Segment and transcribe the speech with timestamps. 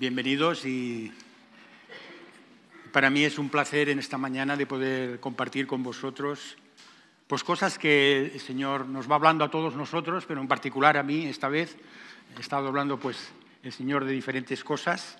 [0.00, 1.12] Bienvenidos y
[2.92, 6.56] para mí es un placer en esta mañana de poder compartir con vosotros
[7.26, 11.02] pues cosas que el Señor nos va hablando a todos nosotros, pero en particular a
[11.02, 11.76] mí esta vez.
[12.36, 13.32] He estado hablando pues
[13.64, 15.18] el Señor de diferentes cosas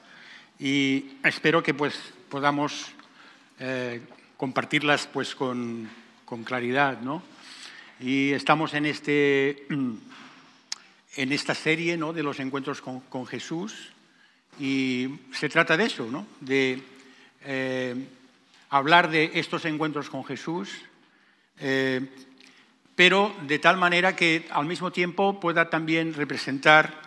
[0.60, 1.98] y espero que pues
[2.28, 2.92] podamos
[3.58, 4.00] eh,
[4.36, 5.90] compartirlas pues con,
[6.24, 7.24] con claridad, ¿no?
[7.98, 9.66] Y estamos en, este,
[11.16, 12.12] en esta serie ¿no?
[12.12, 13.90] de los encuentros con, con Jesús
[14.58, 16.26] y se trata de eso, ¿no?
[16.40, 16.82] de
[17.44, 17.94] eh,
[18.70, 20.70] hablar de estos encuentros con Jesús,
[21.58, 22.00] eh,
[22.94, 27.02] pero de tal manera que al mismo tiempo pueda también representar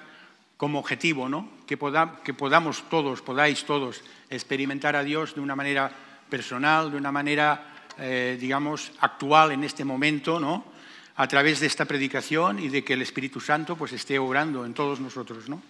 [0.58, 1.50] como objetivo, ¿no?
[1.68, 1.78] que,
[2.24, 5.92] que podamos todos, podáis todos experimentar a Dios de una manera
[6.30, 10.72] personal, de una manera, eh, digamos, actual en este momento, ¿no?
[11.16, 14.74] a través de esta predicación y de que el Espíritu Santo pues, esté obrando en
[14.74, 15.50] todos nosotros.
[15.50, 15.62] ¿no?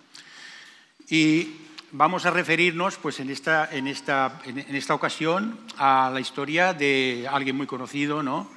[1.09, 1.55] Y
[1.91, 7.27] vamos a referirnos pues, en, esta, en, esta, en esta ocasión a la historia de
[7.29, 8.49] alguien muy conocido, ¿no?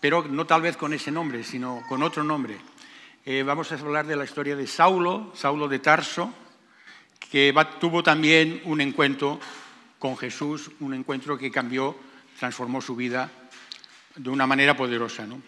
[0.00, 2.56] pero no tal vez con ese nombre, sino con otro nombre.
[3.24, 6.32] Eh, vamos a hablar de la historia de Saulo, Saulo de Tarso,
[7.30, 9.40] que tuvo también un encuentro
[9.98, 11.96] con Jesús, un encuentro que cambió,
[12.38, 13.30] transformó su vida
[14.14, 15.26] de una manera poderosa.
[15.26, 15.40] ¿no?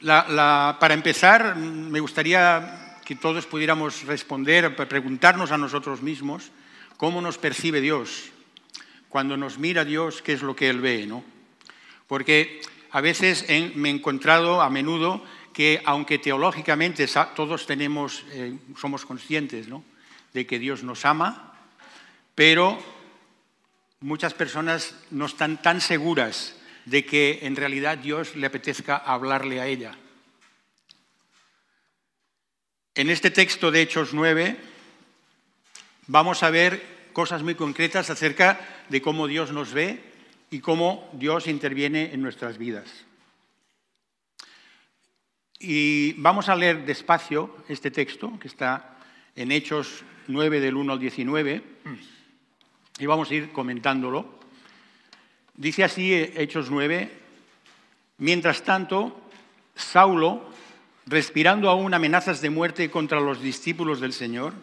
[0.00, 6.50] para empezar, me gustaría que todos pudiéramos responder, preguntarnos a nosotros mismos
[6.96, 8.30] cómo nos percibe Dios.
[9.08, 11.06] Cuando nos mira Dios, ¿qué es lo que Él ve?
[11.06, 11.22] ¿no?
[12.06, 12.60] Porque
[12.90, 19.68] a veces me he encontrado a menudo que aunque teológicamente todos tenemos, eh, somos conscientes
[19.68, 19.84] ¿no?
[20.32, 21.54] de que Dios nos ama,
[22.34, 22.78] pero
[24.00, 29.66] muchas personas no están tan seguras de que en realidad Dios le apetezca hablarle a
[29.66, 29.96] ella.
[32.96, 34.56] En este texto de Hechos 9
[36.06, 36.80] vamos a ver
[37.12, 39.98] cosas muy concretas acerca de cómo Dios nos ve
[40.52, 42.88] y cómo Dios interviene en nuestras vidas.
[45.58, 49.00] Y vamos a leer despacio este texto que está
[49.34, 51.64] en Hechos 9 del 1 al 19
[53.00, 54.38] y vamos a ir comentándolo.
[55.56, 57.10] Dice así Hechos 9,
[58.18, 59.20] mientras tanto,
[59.74, 60.53] Saulo
[61.06, 64.54] respirando aún amenazas de muerte contra los discípulos del Señor,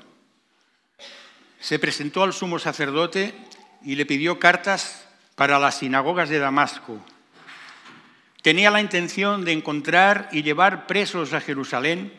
[1.59, 3.33] se presentó al sumo sacerdote
[3.83, 6.99] y le pidió cartas para las sinagogas de Damasco.
[8.41, 12.11] Tenía la intención de encontrar y llevar presos a Jerusalén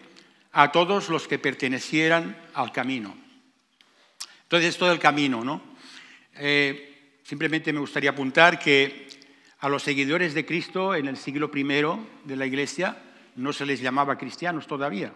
[0.52, 3.16] a todos los que pertenecieran al camino.
[4.44, 5.62] Entonces, todo el camino, ¿no?
[6.34, 9.08] Eh, simplemente me gustaría apuntar que
[9.58, 11.62] a los seguidores de Cristo en el siglo I
[12.24, 12.96] de la Iglesia,
[13.36, 15.12] no se les llamaba cristianos todavía,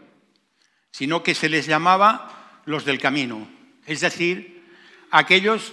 [0.90, 3.48] sino que se les llamaba los del camino,
[3.86, 4.64] es decir,
[5.10, 5.72] aquellos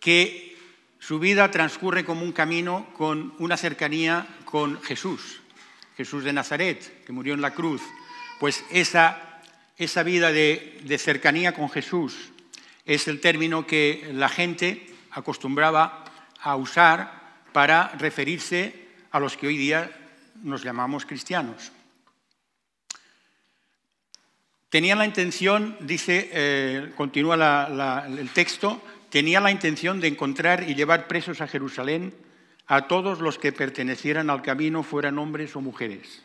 [0.00, 0.56] que
[0.98, 5.40] su vida transcurre como un camino con una cercanía con Jesús,
[5.96, 7.82] Jesús de Nazaret, que murió en la cruz.
[8.38, 9.42] Pues esa,
[9.76, 12.30] esa vida de, de cercanía con Jesús
[12.84, 16.04] es el término que la gente acostumbraba
[16.40, 19.90] a usar para referirse a los que hoy día
[20.42, 21.72] nos llamamos cristianos.
[24.70, 31.08] Tenía la intención, dice, eh, continúa el texto, tenía la intención de encontrar y llevar
[31.08, 32.14] presos a Jerusalén
[32.68, 36.22] a todos los que pertenecieran al camino, fueran hombres o mujeres.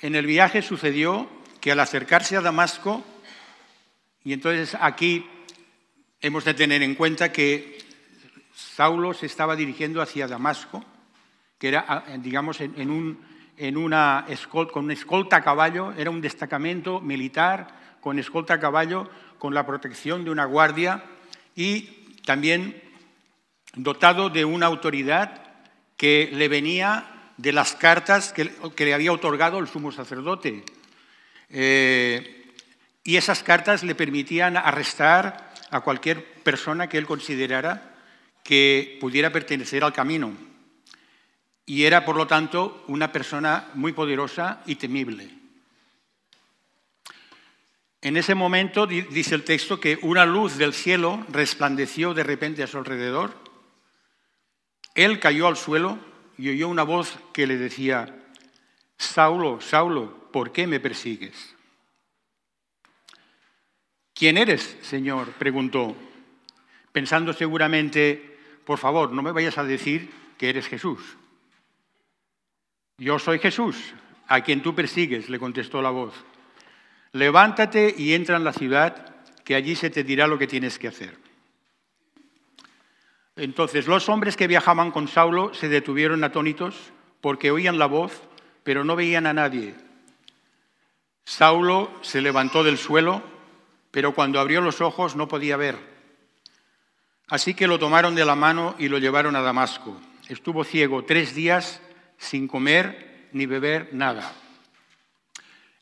[0.00, 1.28] En el viaje sucedió
[1.60, 3.04] que al acercarse a Damasco,
[4.24, 5.26] y entonces aquí
[6.22, 7.84] hemos de tener en cuenta que
[8.54, 10.82] Saulo se estaba dirigiendo hacia Damasco,
[11.58, 13.18] que era, digamos, en un,
[13.58, 14.26] en una
[14.72, 17.68] con una escolta a caballo, era un destacamento militar
[18.00, 21.04] con escolta a caballo, con la protección de una guardia
[21.54, 22.80] y también
[23.74, 25.42] dotado de una autoridad
[25.96, 30.64] que le venía de las cartas que, le había otorgado el sumo sacerdote.
[31.50, 32.52] Eh,
[33.04, 37.94] y esas cartas le permitían arrestar a cualquier persona que él considerara
[38.42, 40.32] que pudiera pertenecer al camino
[41.68, 45.28] y era, por lo tanto, una persona muy poderosa y temible.
[48.00, 52.66] En ese momento, dice el texto, que una luz del cielo resplandeció de repente a
[52.66, 53.34] su alrededor.
[54.94, 55.98] Él cayó al suelo
[56.38, 58.18] y oyó una voz que le decía,
[58.96, 61.54] Saulo, Saulo, ¿por qué me persigues?
[64.14, 65.32] ¿Quién eres, Señor?
[65.32, 65.94] preguntó,
[66.92, 71.18] pensando seguramente, por favor, no me vayas a decir que eres Jesús.
[72.98, 73.76] Yo soy Jesús,
[74.26, 76.12] a quien tú persigues, le contestó la voz.
[77.12, 79.14] Levántate y entra en la ciudad,
[79.44, 81.16] que allí se te dirá lo que tienes que hacer.
[83.36, 86.74] Entonces los hombres que viajaban con Saulo se detuvieron atónitos
[87.20, 88.20] porque oían la voz,
[88.64, 89.76] pero no veían a nadie.
[91.24, 93.22] Saulo se levantó del suelo,
[93.92, 95.78] pero cuando abrió los ojos no podía ver.
[97.28, 100.00] Así que lo tomaron de la mano y lo llevaron a Damasco.
[100.28, 101.80] Estuvo ciego tres días
[102.18, 104.34] sin comer ni beber nada.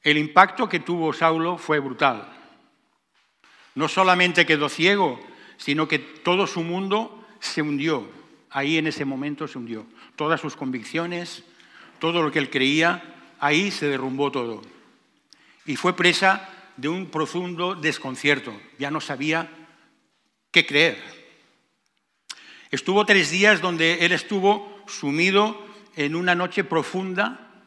[0.02, 2.32] El impacto que tuvo Saulo fue brutal.
[3.74, 5.20] No solamente quedó ciego,
[5.56, 8.08] sino que todo su mundo se hundió.
[8.50, 9.86] Ahí en ese momento se hundió.
[10.14, 11.42] Todas sus convicciones,
[11.98, 13.02] todo lo que él creía,
[13.40, 14.62] ahí se derrumbó todo.
[15.66, 18.58] Y fue presa de un profundo desconcierto.
[18.78, 19.50] Ya no sabía
[20.50, 21.02] qué creer.
[22.70, 25.66] Estuvo tres días donde él estuvo sumido
[25.96, 27.64] en una noche profunda,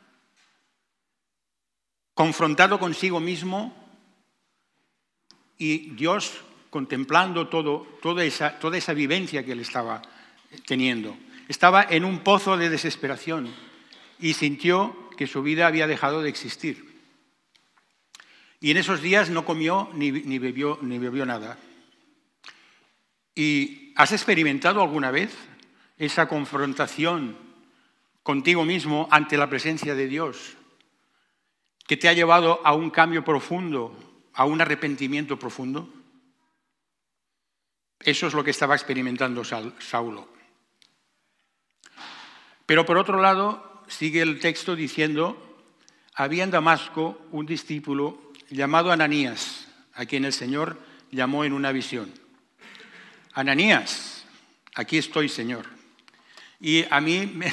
[2.14, 3.76] confrontado consigo mismo
[5.58, 10.04] y Dios contemplando toda, esa, toda esa vivencia que él estaba
[10.68, 11.18] teniendo.
[11.48, 13.52] Estaba en un pozo de desesperación
[14.20, 17.02] y sintió que su vida había dejado de existir.
[18.62, 21.58] Y en esos días no comió ni, ni, bebió, ni bebió nada.
[23.34, 25.36] ¿Y has experimentado alguna vez
[25.98, 27.49] esa confrontación
[28.30, 30.54] contigo mismo ante la presencia de Dios
[31.88, 33.98] que te ha llevado a un cambio profundo,
[34.36, 35.92] a un arrepentimiento profundo?
[38.00, 40.30] Eso es lo que estaba experimentando Saulo.
[42.68, 45.36] Pero por otro lado, sigue el texto diciendo,
[46.14, 50.78] había en Damasco un discípulo llamado Ananías, a quien el Señor
[51.10, 52.14] llamó en una visión.
[53.34, 54.24] Ananías,
[54.76, 55.66] aquí estoy, Señor.
[56.60, 57.52] Y a mí me,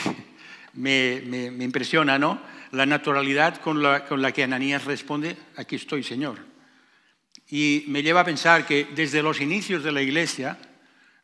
[0.76, 2.40] impresiona, ¿no?
[2.73, 6.38] La naturalidad con la, con la que Ananías responde, aquí estoy, Señor.
[7.49, 10.58] Y me lleva a pensar que desde los inicios de la Iglesia,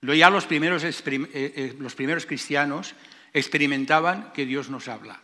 [0.03, 2.95] ya los primeros, eh, eh, los primeros cristianos
[3.33, 5.21] experimentaban que Dios nos habla.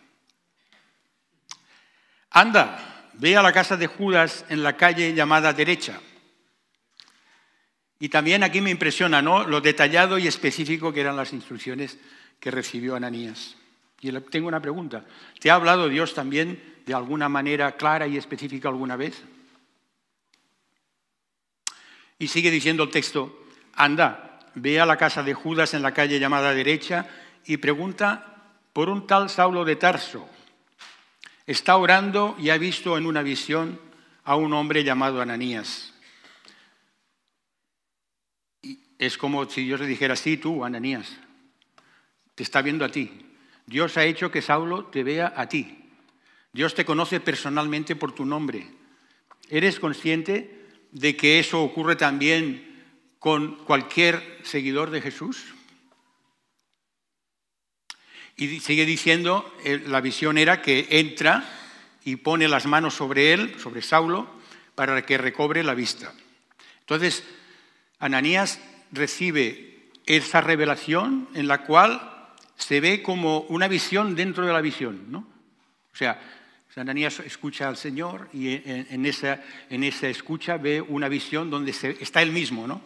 [2.31, 5.99] Anda, ve a la casa de Judas en la calle llamada derecha.
[7.99, 9.45] Y también aquí me impresiona ¿no?
[9.45, 11.97] lo detallado y específico que eran las instrucciones
[12.39, 13.57] que recibió Ananías.
[14.01, 15.05] Y tengo una pregunta.
[15.39, 19.21] ¿Te ha hablado Dios también de alguna manera clara y específica alguna vez?
[22.17, 26.19] Y sigue diciendo el texto, anda, ve a la casa de Judas en la calle
[26.19, 27.07] llamada derecha
[27.45, 30.27] y pregunta por un tal Saulo de Tarso.
[31.45, 33.79] Está orando y ha visto en una visión
[34.23, 35.93] a un hombre llamado Ananías.
[38.97, 41.09] Es como si Dios le dijera, sí, tú, Ananías,
[42.35, 43.28] te está viendo a ti.
[43.69, 45.77] Dios ha hecho que Saulo te vea a ti.
[46.51, 48.67] Dios te conoce personalmente por tu nombre.
[49.47, 52.83] ¿Eres consciente de que eso ocurre también
[53.19, 55.53] con cualquier seguidor de Jesús?
[58.37, 61.47] Y sigue diciendo, eh, la visión era que entra
[62.03, 64.27] y pone las manos sobre él, sobre Saulo,
[64.73, 66.11] para que recobre la vista.
[66.79, 67.23] Entonces,
[67.99, 68.59] Ananías
[68.91, 72.18] recibe esa revelación en la cual
[72.59, 75.19] se ve como una visión dentro de la visión, ¿no?
[75.91, 76.21] O sea,
[76.75, 82.21] Ananías escucha al Señor y en esa, en esa escucha ve una visión donde está
[82.21, 82.81] él mismo, ¿no?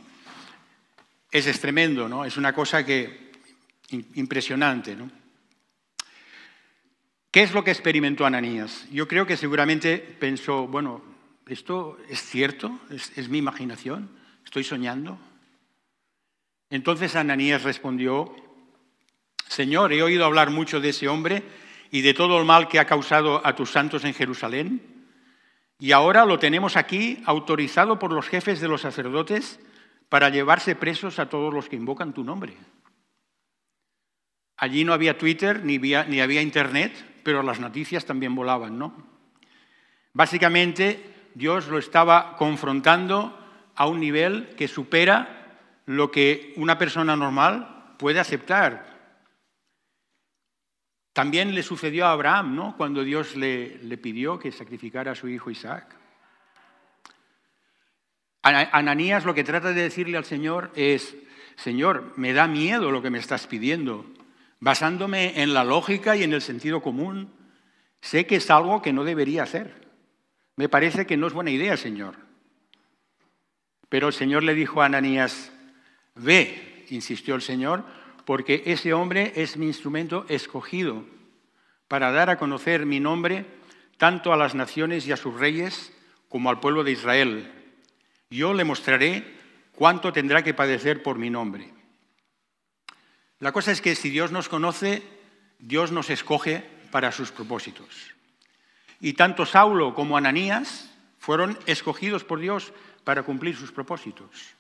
[1.30, 2.26] Es, tremendo, ¿no?
[2.26, 3.32] Es una cosa que
[4.16, 5.12] impresionante, ¿no?
[7.30, 8.88] ¿Qué es lo que experimentó Ananías?
[8.92, 11.04] Yo creo que seguramente pensó, bueno,
[11.48, 12.80] ¿esto es cierto?
[12.92, 14.10] ¿Es, es mi imaginación?
[14.46, 15.20] ¿Estoy soñando?
[16.70, 18.36] Entonces Ananías respondió,
[19.54, 21.44] Señor, he oído hablar mucho de ese hombre
[21.92, 24.82] y de todo el mal que ha causado a tus santos en Jerusalén.
[25.78, 29.60] Y ahora lo tenemos aquí autorizado por los jefes de los sacerdotes
[30.10, 32.58] para llevarse presos a todos los que invocan tu nombre.
[34.58, 39.06] Allí no había Twitter ni había, ni había Internet, pero las noticias también volaban, ¿no?
[40.14, 43.38] Básicamente, Dios lo estaba confrontando
[43.76, 48.93] a un nivel que supera lo que una persona normal puede aceptar.
[51.14, 52.76] También le sucedió a Abraham, ¿no?
[52.76, 55.96] Cuando Dios le, pidió que sacrificara a su hijo Isaac.
[58.42, 61.16] Ananías lo que trata de decirle al Señor es,
[61.56, 64.06] Señor, me da miedo lo que me estás pidiendo.
[64.60, 67.32] Basándome en la lógica y en el sentido común,
[68.02, 69.88] sé que es algo que no debería hacer.
[70.56, 72.16] Me parece que no es buena idea, Señor.
[73.88, 75.52] Pero el Señor le dijo a Ananías,
[76.16, 77.86] ve, insistió el Señor,
[78.26, 81.04] porque ese hombre es mi instrumento escogido
[81.88, 83.46] para dar a conocer mi nombre
[83.98, 85.94] tanto a las naciones y a sus reyes
[86.30, 87.52] como al pueblo de Israel.
[88.30, 89.24] yo le mostraré
[89.76, 91.72] cuánto tendrá que padecer por mi nombre.
[93.40, 95.04] La cosa es que si Dios nos conoce,
[95.60, 98.14] Dios nos escoge para sus propósitos.
[99.00, 100.90] Y tanto Saulo como Ananías
[101.20, 104.56] fueron escogidos por Dios para cumplir sus propósitos.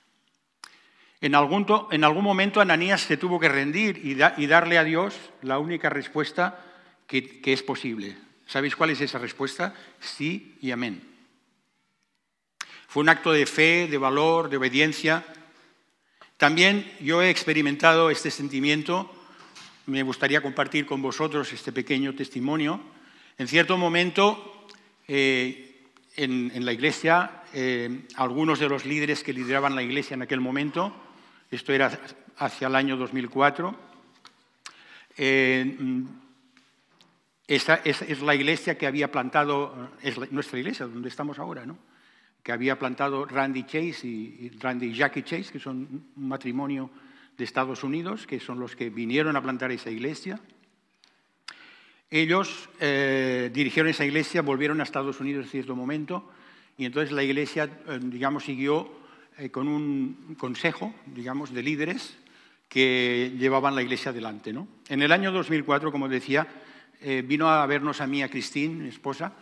[1.24, 4.14] En algún, en algún momento Ananías se tuvo que rendir y,
[4.46, 6.60] darle a Dios la única respuesta
[7.08, 8.18] que, que es posible.
[8.46, 9.74] ¿Sabéis cuál es esa respuesta?
[10.02, 11.02] Sí y amén.
[12.90, 15.24] Fue un acto de fe, de valor, de obediencia.
[16.36, 19.10] También yo he experimentado este sentimiento,
[19.86, 22.82] me gustaría compartir con vosotros este pequeño testimonio.
[23.38, 24.68] En cierto momento,
[25.08, 25.88] eh,
[26.18, 30.94] en, la iglesia, eh, algunos de los líderes que lideraban la iglesia en aquel momento
[31.56, 32.00] esto era
[32.38, 33.76] hacia el año 2004.
[35.18, 35.78] Eh,
[37.48, 41.78] esa, es, la iglesia que había plantado, es nuestra iglesia, donde estamos ahora, ¿no?
[42.42, 46.90] que había plantado Randy Chase y, Randy Jackie Chase, que son un matrimonio
[47.38, 50.40] de Estados Unidos, que son los que vinieron a plantar esa iglesia.
[52.12, 56.30] Ellos eh, dirigieron esa iglesia, volvieron a Estados Unidos en cierto momento,
[56.78, 59.03] y entonces la iglesia, eh, digamos, siguió
[59.38, 62.16] eh, con un consejo, digamos, de líderes
[62.70, 64.54] que llevaban la iglesia adelante.
[64.54, 64.68] ¿no?
[64.90, 66.48] En el año 2004, como decía,
[67.02, 69.34] eh, vino a vernos a mí, a Cristín, mi esposa,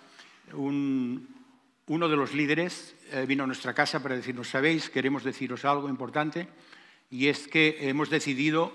[0.53, 5.87] uno de los líderes eh, vino a nuestra casa para decirnos, sabéis, queremos deciros algo
[5.87, 6.47] importante,
[7.09, 8.73] y es que hemos decidido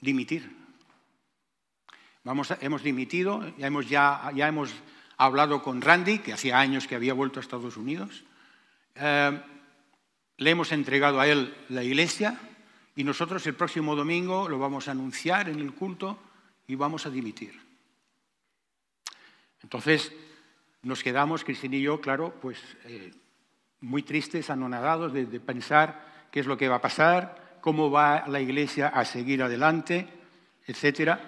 [0.00, 0.50] dimitir.
[2.24, 4.72] Vamos hemos dimitido, ya hemos, ya, ya hemos
[5.16, 8.24] hablado con Randy, que hacía años que había vuelto a Estados Unidos.
[10.38, 12.38] Le hemos entregado a Él la iglesia
[12.96, 16.18] y nosotros el próximo domingo lo vamos a anunciar en el culto
[16.66, 17.58] y vamos a dimitir.
[19.62, 20.12] Entonces
[20.82, 23.12] nos quedamos, Cristina y yo, claro, pues eh,
[23.80, 28.40] muy tristes, anonadados de, pensar qué es lo que va a pasar, cómo va la
[28.40, 30.08] iglesia a seguir adelante,
[30.66, 31.18] etc.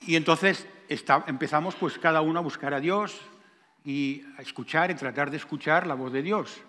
[0.00, 3.20] Y entonces empezamos pues cada uno a buscar a Dios
[3.84, 6.60] y a escuchar y tratar de escuchar la voz de Dios.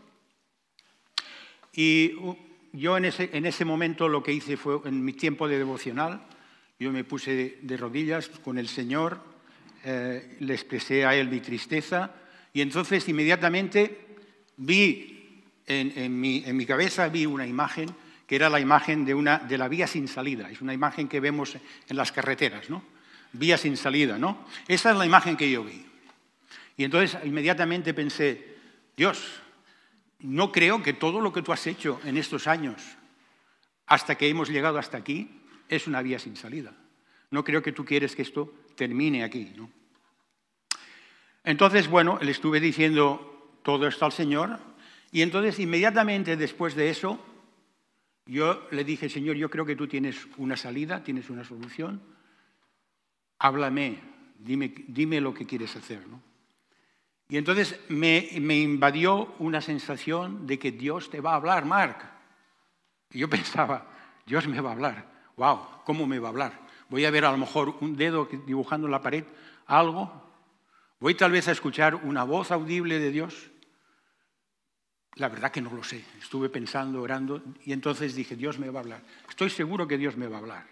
[1.75, 2.13] Y
[2.72, 6.22] yo en ese, momento lo que hice fue, en mi tiempo de devocional,
[6.79, 9.20] yo me puse de, rodillas con el Señor,
[9.84, 12.12] eh, le expresé a Él mi tristeza
[12.53, 14.05] y entonces inmediatamente
[14.58, 17.89] vi en, mi, cabeza vi una imagen
[18.27, 20.50] que era la imagen de, una, de la vía sin salida.
[20.50, 22.84] Es una imagen que vemos en las carreteras, ¿no?
[23.34, 24.46] Vía sin salida, ¿no?
[24.67, 25.86] Esa es la imagen que yo vi.
[26.77, 28.55] Y entonces inmediatamente pensé,
[28.98, 29.41] Dios,
[30.19, 32.81] no creo que todo lo que tú has hecho en estos años,
[33.86, 36.74] hasta que hemos llegado hasta aquí, es una vía sin salida.
[37.31, 39.51] No creo que tú quieres que esto termine aquí.
[39.55, 39.69] ¿no?
[41.43, 44.60] Entonces, bueno, le estuve diciendo todo esto al Señor
[45.12, 47.24] y entonces inmediatamente después de eso,
[48.25, 52.01] yo le dije, Señor, yo creo que tú tienes una salida, tienes una solución.
[53.38, 54.00] Háblame,
[54.39, 56.07] dime, dime lo que quieres hacer.
[56.07, 56.22] ¿no?
[57.27, 61.98] Y entonces me, invadió una sensación de que Dios te va a hablar, Mark.
[63.12, 63.88] Y yo pensaba,
[64.25, 65.12] Dios me va a hablar.
[65.38, 65.84] ¡Wow!
[65.86, 66.65] ¿Cómo me va a hablar?
[66.89, 69.25] Voy a ver a lo mejor un dedo dibujando en la pared,
[69.65, 70.24] algo.
[71.00, 73.50] Voy tal vez a escuchar una voz audible de Dios.
[75.15, 76.03] La verdad que no lo sé.
[76.20, 79.01] Estuve pensando, orando, y entonces dije, Dios me va a hablar.
[79.27, 80.67] Estoy seguro que Dios me va a hablar.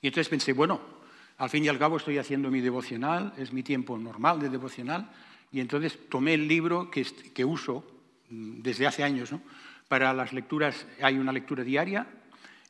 [0.00, 1.01] Y entonces pensé, bueno,
[1.42, 5.10] al fin y al cabo estoy haciendo mi devocional, es mi tiempo normal de devocional,
[5.50, 7.84] y entonces tomé el libro que, uso
[8.30, 9.32] mm, desde hace años.
[9.32, 9.40] ¿no?
[9.88, 12.06] Para las lecturas hay una lectura diaria,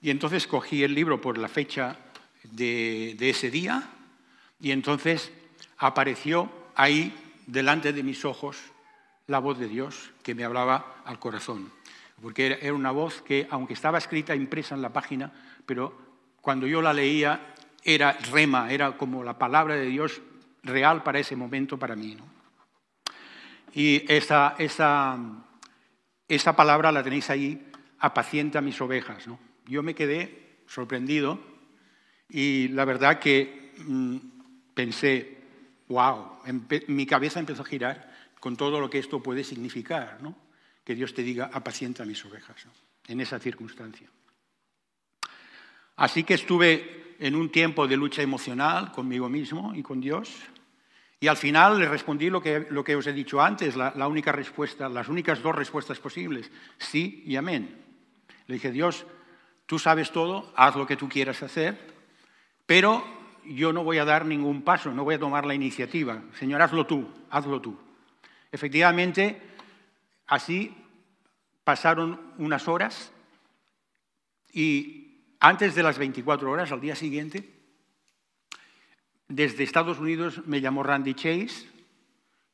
[0.00, 1.99] y entonces cogí el libro por la fecha
[2.45, 3.91] de ese día,
[4.59, 5.31] y entonces
[5.76, 7.14] apareció ahí
[7.47, 8.57] delante de mis ojos
[9.26, 11.71] la voz de Dios que me hablaba al corazón.
[12.23, 15.31] Porque era una voz que, aunque estaba escrita, impresa en la página,
[15.67, 15.95] pero
[16.41, 17.52] cuando yo la leía
[17.83, 20.21] era rema, era como la palabra de Dios
[20.62, 22.17] real para ese momento para mí.
[23.75, 25.19] Y esa, esa,
[26.29, 29.27] esa, palabra la tenéis ahí, apacienta mis ovejas.
[29.27, 29.39] ¿no?
[29.67, 31.41] Yo me quedé sorprendido
[32.29, 34.17] y la verdad que mm,
[34.75, 35.39] pensé,
[35.89, 36.39] wow,
[36.89, 40.37] mi cabeza empezó a girar con todo lo que esto puede significar, ¿no?
[40.85, 42.67] que Dios te diga, apacienta mis ovejas,
[43.07, 44.09] en esa circunstancia.
[45.97, 50.29] Así que estuve en un tiempo de lucha emocional conmigo mismo y con Dios.
[51.21, 54.09] Y al final le respondí lo que, lo que os he dicho antes, la, la
[54.09, 57.81] única respuesta, las únicas dos respuestas posibles, sí y amén.
[58.49, 59.07] Le dije, Dios,
[59.67, 61.95] tú sabes todo, haz lo que tú quieras hacer,
[62.67, 63.05] pero
[63.45, 66.21] yo no voy a dar ningún paso, no voy a tomar la iniciativa.
[66.41, 67.79] Señor, hazlo tú, hazlo tú.
[68.50, 69.41] Efectivamente,
[70.26, 70.75] así
[71.62, 73.12] pasaron unas horas
[74.52, 75.02] y
[75.43, 77.51] antes de las 24 horas, al día siguiente,
[79.27, 81.67] desde Estados Unidos me llamó Randy Chase,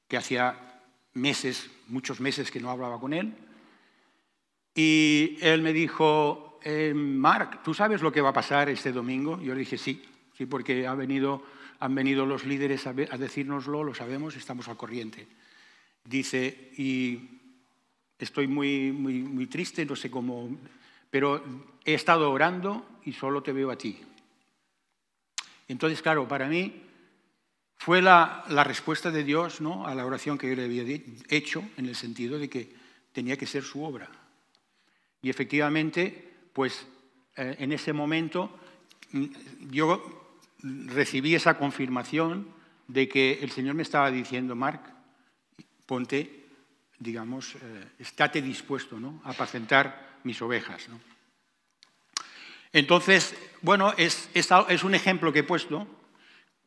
[0.08, 0.56] que hacía
[1.12, 3.34] meses, muchos meses que no hablaba con él,
[4.74, 9.38] y él me dijo, eh, Mark, ¿tú sabes lo que va a pasar este domingo?
[9.42, 10.02] Yo le dije, sí,
[10.32, 11.42] sí, porque ha venido,
[11.80, 15.28] han venido los líderes a, a decírnoslo, lo sabemos, estamos al corriente.
[16.04, 17.20] Dice, y
[18.18, 20.48] estoy muy, muy, muy triste, no sé cómo,
[21.10, 21.44] pero
[21.88, 24.00] he estado orando y solo te veo a ti.
[25.68, 26.82] Entonces, claro, para mí
[27.76, 29.86] fue la, la respuesta de Dios ¿no?
[29.86, 30.84] a la oración que yo le había
[31.28, 32.74] hecho, en el sentido de que
[33.12, 34.10] tenía que ser su obra.
[35.22, 36.86] Y efectivamente, pues
[37.36, 38.58] eh, en ese momento
[39.12, 39.26] mm,
[39.70, 42.48] yo recibí esa confirmación
[42.86, 44.82] de que el Señor me estaba diciendo, Mark,
[45.86, 46.44] ponte
[46.98, 47.58] digamos, eh,
[47.98, 49.22] estate dispuesto ¿no?
[49.24, 50.88] a apacentar mis ovejas.
[50.88, 51.00] ¿no?
[52.72, 55.86] Entonces, bueno, es, es, un ejemplo que he puesto,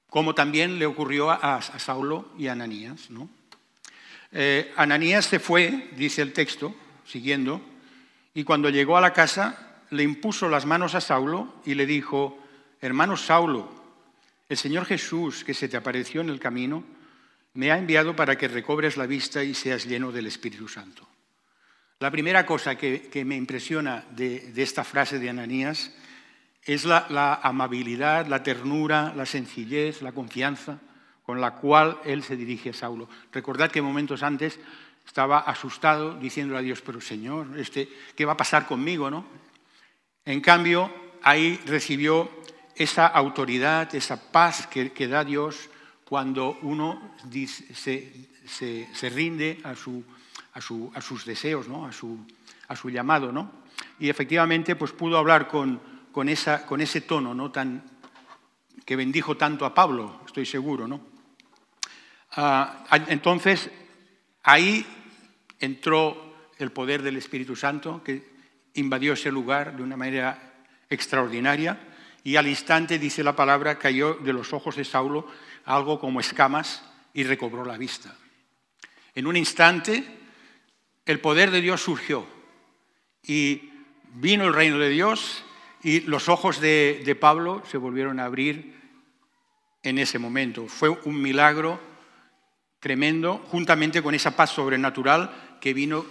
[0.10, 3.10] como también le ocurrió a, Saulo y a Ananías.
[3.10, 3.30] ¿no?
[4.32, 7.62] Eh, Ananías se fue, dice el texto, siguiendo,
[8.34, 12.40] y cuando llegó a la casa le impuso las manos a Saulo y le dijo,
[12.80, 13.70] hermano Saulo,
[14.48, 16.84] el Señor Jesús que se te apareció en el camino,
[17.54, 21.08] me ha enviado para que recobres la vista y seas lleno del Espíritu Santo.
[22.02, 25.92] La primera cosa que, me impresiona de, esta frase de Ananías
[26.64, 30.80] es la, amabilidad, la ternura, la sencillez, la confianza
[31.22, 33.08] con la cual él se dirige a Saulo.
[33.32, 34.60] Recordad que momentos antes
[35.06, 39.12] estaba asustado diciéndole a Dios, pero Señor, este, ¿qué va a pasar conmigo?
[39.12, 39.24] ¿no?
[40.26, 40.92] En cambio,
[41.22, 42.32] ahí recibió
[42.76, 45.70] esa autoridad, esa paz que, da Dios
[46.04, 47.14] cuando uno
[47.76, 49.76] se, rinde a,
[50.60, 51.68] sus deseos,
[52.68, 53.32] a, su, llamado.
[53.32, 53.52] ¿no?
[54.00, 55.80] Y efectivamente pues pudo hablar con,
[56.28, 57.52] ese tono ¿no?
[57.52, 57.84] tan,
[58.84, 60.88] que bendijo tanto a Pablo, estoy seguro.
[60.88, 61.02] ¿no?
[62.32, 63.70] Ah, entonces,
[64.44, 64.86] ahí
[65.60, 68.32] entró el poder del Espíritu Santo que
[68.74, 70.54] invadió ese lugar de una manera
[70.90, 71.80] extraordinaria
[72.24, 75.28] y al instante, dice la palabra, cayó de los ojos de Saulo
[75.66, 78.16] algo como escamas y recobró la vista.
[79.16, 80.21] En un instante,
[81.06, 82.26] el poder de Dios surgió
[83.24, 83.72] y
[84.14, 85.44] vino el reino de Dios
[85.84, 88.80] y los ojos de, Pablo se volvieron a abrir
[89.84, 90.68] en ese momento.
[90.68, 91.80] Fue un milagro
[92.80, 96.06] tremendo, juntamente con esa paz sobrenatural que vino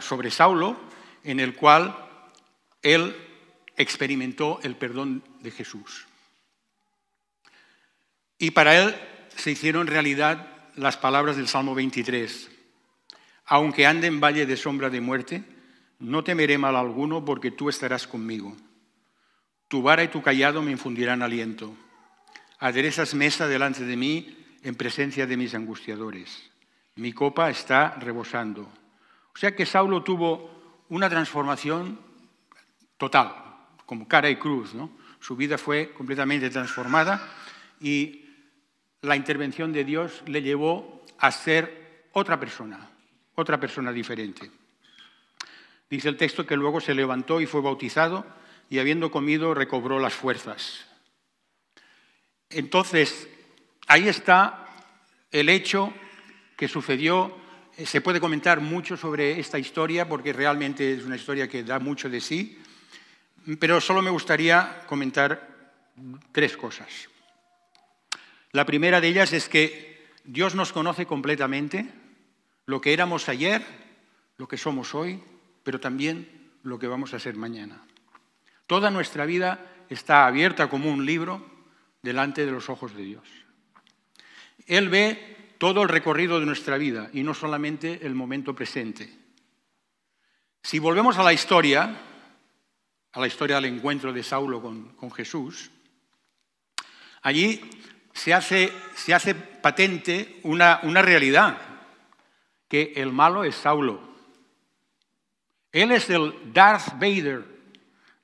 [0.00, 0.76] sobre Saulo,
[1.24, 1.96] en el cual
[2.82, 3.16] él
[3.76, 6.06] experimentó el perdón de Jesús.
[8.38, 8.94] Y para él
[9.36, 10.46] se hicieron realidad
[10.76, 12.50] las palabras del Salmo 23.
[13.50, 15.42] Aunque ande en valle de sombra de muerte,
[15.98, 18.56] no temeré mal alguno porque tú estarás conmigo.
[19.66, 21.74] Tu vara y tu callado me infundirán aliento.
[22.60, 26.48] Aderezas mesa delante de mí en presencia de mis angustiadores.
[26.94, 28.62] Mi copa está rebosando.
[29.34, 31.98] O sea que Saulo tuvo una transformación
[32.96, 33.34] total,
[33.84, 34.74] como cara y cruz.
[34.74, 34.92] ¿no?
[35.18, 37.20] Su vida fue completamente transformada
[37.80, 38.26] y
[39.02, 42.90] la intervención de Dios le llevó a ser otra persona,
[43.34, 44.50] otra persona diferente.
[45.88, 48.24] Dice el texto que luego se levantó y fue bautizado
[48.68, 50.86] y habiendo comido recobró las fuerzas.
[52.48, 53.28] Entonces,
[53.86, 54.66] ahí está
[55.32, 55.92] el hecho
[56.56, 57.36] que sucedió.
[57.76, 62.08] Se puede comentar mucho sobre esta historia porque realmente es una historia que da mucho
[62.08, 62.58] de sí,
[63.58, 65.72] pero solo me gustaría comentar
[66.32, 67.08] tres cosas.
[68.52, 71.88] La primera de ellas es que Dios nos conoce completamente,
[72.70, 73.62] lo que éramos ayer,
[74.38, 75.20] lo que somos hoy,
[75.64, 77.82] pero también lo que vamos a ser mañana.
[78.68, 81.44] Toda nuestra vida está abierta como un libro
[82.00, 83.28] delante de los ojos de Dios.
[84.68, 89.12] Él ve todo el recorrido de nuestra vida y no solamente el momento presente.
[90.62, 92.00] Si volvemos a la historia,
[93.10, 95.72] a la historia del encuentro de Saulo con, Jesús,
[97.22, 97.68] allí
[98.14, 101.69] se hace, se hace patente una, una realidad,
[102.70, 104.00] que el malo es Saulo.
[105.72, 107.44] Él es el Darth Vader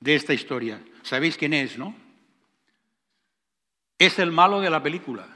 [0.01, 0.81] de esta historia.
[1.03, 1.95] ¿Sabéis quién es, no?
[3.99, 5.27] Es el malo de la película.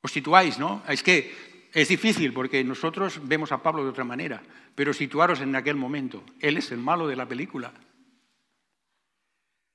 [0.00, 0.82] Os situáis, ¿no?
[0.88, 4.42] Es que es difícil porque nosotros vemos a Pablo de otra manera,
[4.74, 6.24] pero situaros en aquel momento.
[6.40, 7.72] Él es el malo de la película.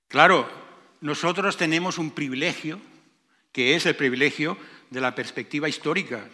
[0.10, 0.50] Claro,
[1.00, 2.82] nosotros tenemos un privilegio,
[3.54, 4.58] que es el privilegio
[4.90, 6.28] de la perspectiva histórica.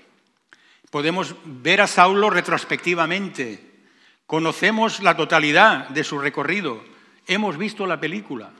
[0.89, 3.84] Podemos ver a Saulo retrospectivamente.
[4.26, 6.84] Conocemos la totalidad de su recorrido.
[7.28, 8.52] Hemos visto la película.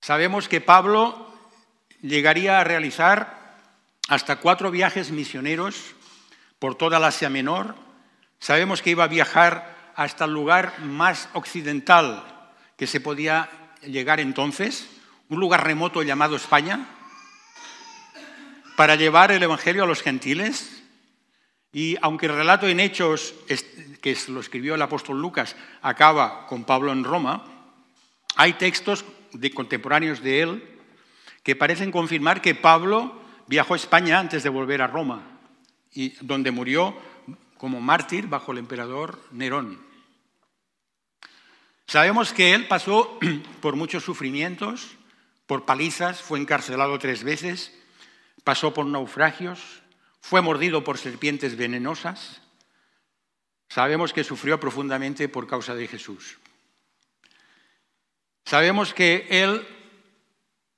[0.00, 1.32] Sabemos que Pablo
[2.00, 3.56] llegaría a realizar
[4.08, 5.94] hasta cuatro viajes misioneros
[6.58, 7.76] por toda la Asia Menor.
[8.40, 12.24] Sabemos que iba a viajar hasta el lugar más occidental
[12.76, 13.48] que se podía
[13.82, 14.88] llegar entonces,
[15.28, 16.86] un lugar remoto llamado España,
[18.82, 20.82] para llevar el Evangelio a los gentiles.
[21.72, 23.32] Y aunque el relato en Hechos,
[24.00, 27.44] que lo escribió el apóstol Lucas, acaba con Pablo en Roma,
[28.34, 30.80] hay textos de contemporáneos de él
[31.44, 35.38] que parecen confirmar que Pablo viajó a España antes de volver a Roma,
[35.92, 36.96] y donde murió
[37.58, 39.78] como mártir bajo el emperador Nerón.
[41.86, 43.16] Sabemos que él pasó
[43.60, 44.96] por muchos sufrimientos,
[45.46, 47.78] por palizas, fue encarcelado tres veces,
[48.44, 49.82] pasó por naufragios,
[50.20, 52.40] fue mordido por serpientes venenosas.
[53.68, 56.38] Sabemos que sufrió profundamente por causa de Jesús.
[58.44, 59.66] Sabemos que él,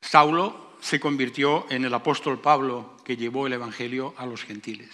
[0.00, 4.90] Saulo, se convirtió en el apóstol Pablo que llevó el Evangelio a los gentiles.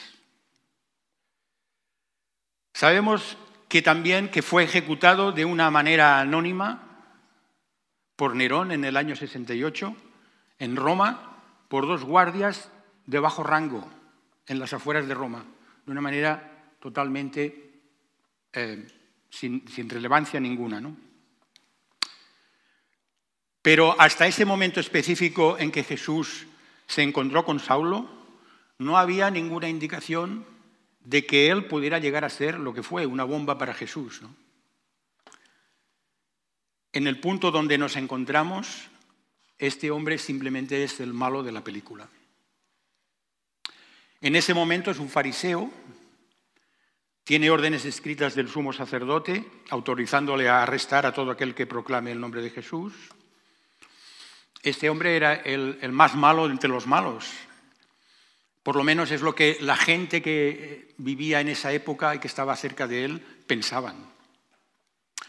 [2.72, 3.36] Sabemos
[3.68, 7.04] que también que fue ejecutado de una manera anónima
[8.16, 9.94] por Nerón en el año 68
[10.58, 11.29] en Roma
[11.70, 12.68] por dos guardias
[13.06, 13.88] de bajo rango
[14.48, 15.44] en las afueras de Roma,
[15.86, 17.70] de una manera totalmente
[18.52, 18.88] eh,
[19.30, 20.80] sin, relevancia ninguna.
[20.80, 20.96] ¿no?
[23.62, 26.48] Pero hasta ese momento específico en que Jesús
[26.88, 28.10] se encontró con Saulo,
[28.78, 30.44] no había ninguna indicación
[31.04, 34.22] de que él pudiera llegar a ser lo que fue, una bomba para Jesús.
[36.92, 38.89] En el punto donde nos encontramos,
[39.60, 42.08] este hombre simplemente es el malo de la película.
[44.22, 45.70] En ese momento es un fariseo,
[47.24, 52.20] tiene órdenes escritas del sumo sacerdote, autorizándole a arrestar a todo aquel que proclame el
[52.20, 52.94] nombre de Jesús.
[54.62, 57.30] Este hombre era el, más malo entre los malos,
[58.62, 62.28] por lo menos es lo que la gente que vivía en esa época y que
[62.28, 64.10] estaba cerca de él pensaban.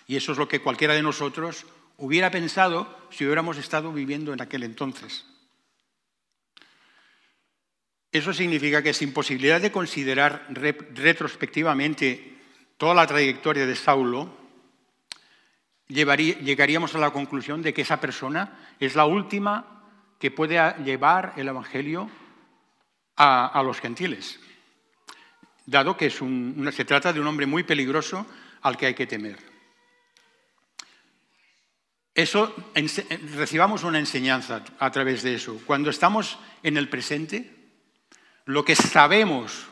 [0.08, 1.66] Y eso es lo que cualquiera de nosotros
[2.02, 5.26] hubiera pensado si hubiéramos estado viviendo en aquel entonces.
[8.12, 12.40] Eso significa que sin posibilidad de considerar retrospectivamente
[12.78, 14.36] toda la trayectoria de Saulo,
[15.88, 19.86] llegaríamos a la conclusión de que esa persona es la última
[20.20, 22.10] que puede llevar el Evangelio
[23.16, 24.40] a, los gentiles,
[25.68, 28.26] dado que se trata de un hombre muy peligroso
[28.64, 29.51] al que hay que temer.
[32.14, 32.54] Eso,
[33.36, 35.62] recibamos una enseñanza a través de eso.
[35.66, 37.50] Cuando estamos en el presente,
[38.46, 39.68] lo que sabemos,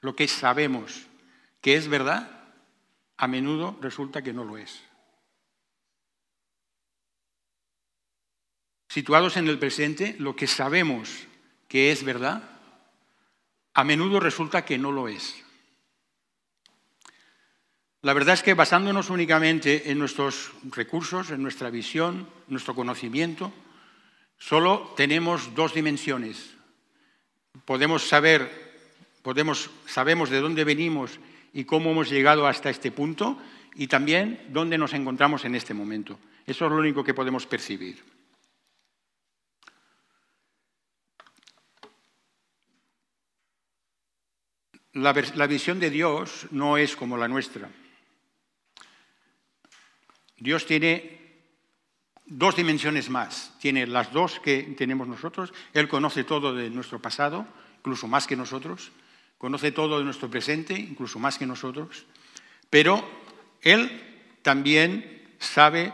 [0.00, 1.06] lo que sabemos
[1.60, 2.30] que es verdad,
[3.18, 4.82] a menudo resulta que no lo es.
[8.88, 11.26] Situados en el presente, lo que sabemos
[11.68, 12.42] que es verdad,
[13.74, 15.45] a menudo resulta que no lo es.
[18.06, 23.52] La verdad es que basándonos únicamente en nuestros recursos, en nuestra visión, nuestro conocimiento,
[24.38, 26.54] solo tenemos dos dimensiones.
[27.64, 28.48] Podemos saber,
[29.22, 31.18] podemos, sabemos de dónde venimos
[31.52, 33.42] y cómo hemos llegado hasta este punto
[33.74, 36.16] y también dónde nos encontramos en este momento.
[36.46, 38.04] Eso es lo único que podemos percibir.
[44.92, 47.68] La, visión de Dios no es como la nuestra.
[50.38, 51.16] Dios tiene
[52.26, 53.52] dos dimensiones más.
[53.60, 55.52] Tiene las dos que tenemos nosotros.
[55.72, 57.46] Él conoce todo de nuestro pasado,
[57.78, 58.90] incluso más que nosotros.
[59.38, 62.04] Conoce todo de nuestro presente, incluso más que nosotros.
[62.68, 63.06] Pero
[63.62, 65.92] Él también sabe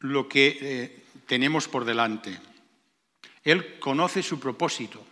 [0.00, 2.38] lo que eh, tenemos por delante.
[3.44, 5.04] Él conoce su propósito.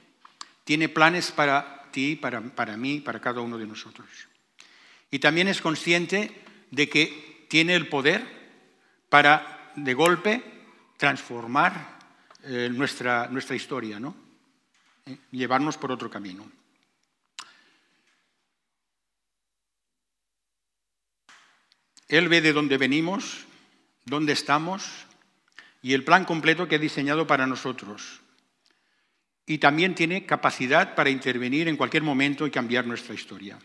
[0.64, 4.08] Tiene planes para ti, para, para mí, para cada uno de nosotros.
[5.10, 6.30] Y también es consciente
[6.70, 8.39] de que tiene el poder
[9.10, 10.42] para, de golpe,
[10.96, 11.98] transformar
[12.44, 14.14] eh, nuestra, nuestra historia, ¿no?
[15.04, 16.50] Eh, llevarnos por otro camino.
[22.08, 23.44] Él ve de dónde venimos,
[24.04, 25.06] dónde estamos
[25.82, 28.20] y el plan completo que ha diseñado para nosotros
[29.46, 33.58] y también tiene capacidad para intervenir en cualquier momento y cambiar nuestra historia.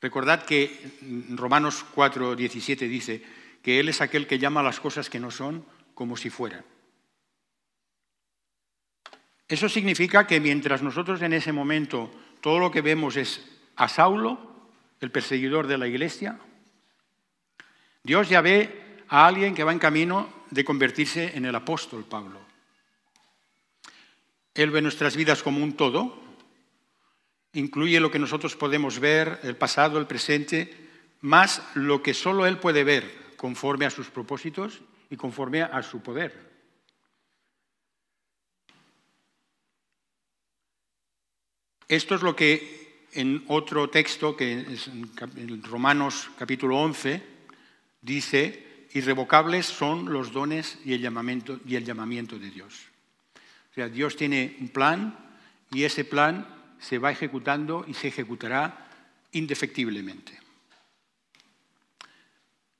[0.00, 0.98] Recordad que
[1.30, 3.22] Romanos 4, 17 dice
[3.64, 6.62] que Él es aquel que llama las cosas que no son como si fueran.
[9.48, 12.10] Eso significa que mientras nosotros en ese momento
[12.42, 13.42] todo lo que vemos es
[13.76, 14.38] a Saulo,
[15.00, 16.38] el perseguidor de la iglesia,
[18.02, 22.40] Dios ya ve a alguien que va en camino de convertirse en el apóstol Pablo.
[24.52, 26.22] Él ve nuestras vidas como un todo,
[27.54, 30.90] incluye lo que nosotros podemos ver, el pasado, el presente,
[31.22, 34.80] más lo que solo Él puede ver conforme a sus propósitos
[35.10, 36.32] y conforme a su poder.
[41.86, 47.22] Esto es lo que en otro texto, que es en Romanos capítulo 11,
[48.00, 52.88] dice, irrevocables son los dones y el llamamiento, y el llamamiento de Dios.
[53.72, 55.18] O sea, Dios tiene un plan
[55.70, 58.88] y ese plan se va ejecutando y se ejecutará
[59.32, 60.43] indefectiblemente.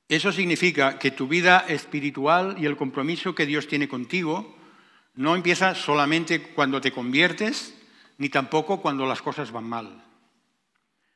[0.07, 4.55] Eso significa que tu vida espiritual y el compromiso que Dios tiene contigo
[5.15, 7.73] no empieza solamente cuando te conviertes,
[8.17, 10.03] ni tampoco cuando las cosas van mal.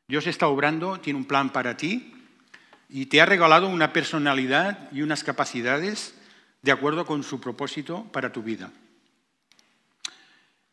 [0.08, 2.13] Dios está obrando, tiene un plan para ti
[2.89, 6.15] y te ha regalado una personalidad y unas capacidades
[6.63, 8.71] de acuerdo con su propósito para tu vida.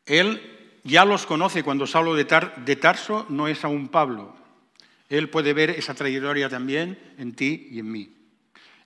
[0.06, 4.34] Él ya los conoce cuando Saulo de, de Tarso no es aún Pablo.
[5.08, 8.12] Él puede ver esa trayectoria también en ti y en mí.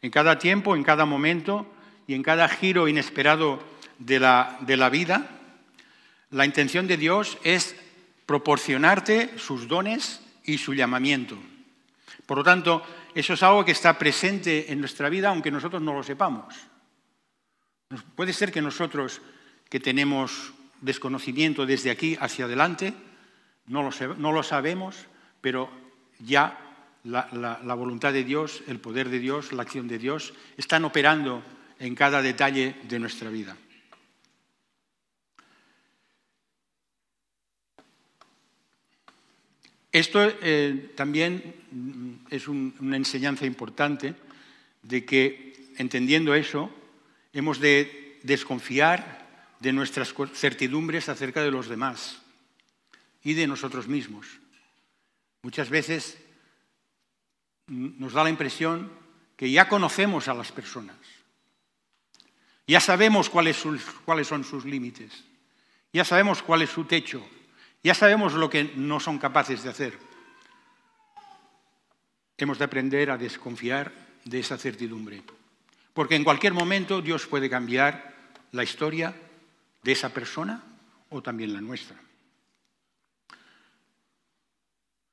[0.03, 1.67] En cada tiempo, en cada momento
[2.07, 3.63] y en cada giro inesperado
[3.99, 5.29] de la, de la vida,
[6.31, 7.77] la intención de Dios es
[8.27, 11.37] proporcionarte sus dones y su llamamiento.
[12.27, 12.83] Por lo tanto,
[13.15, 16.55] eso es algo que está presente en nuestra vida aunque nosotros no lo sepamos.
[18.15, 19.21] Puede ser que nosotros
[19.69, 22.95] que tenemos desconocimiento desde aquí hacia adelante,
[23.67, 24.97] no lo, sabemos,
[25.41, 25.71] pero
[26.25, 26.59] ya
[27.05, 31.43] la, voluntad de Dios, el poder de Dios, la acción de Dios, están operando
[31.79, 33.57] en cada detalle de nuestra vida.
[39.93, 44.15] Esto eh, también es una enseñanza importante
[44.83, 46.71] de que, entendiendo eso,
[47.33, 49.27] hemos de desconfiar
[49.59, 52.23] de nuestras certidumbres acerca de los demás
[53.25, 54.40] y de nosotros mismos.
[55.43, 56.19] Muchas veces
[57.67, 58.93] nos da la impresión
[59.37, 60.97] que ya conocemos a las personas,
[62.67, 65.25] ya sabemos cuáles, son sus límites,
[65.93, 67.27] ya sabemos cuál es su techo,
[67.83, 69.99] ya sabemos lo que no son capaces de hacer.
[72.37, 73.93] Hemos de aprender a desconfiar
[74.25, 75.23] de esa certidumbre,
[75.95, 78.15] porque en cualquier momento Dios puede cambiar
[78.53, 79.15] la historia
[79.83, 80.63] de esa persona
[81.09, 81.97] o también la nuestra.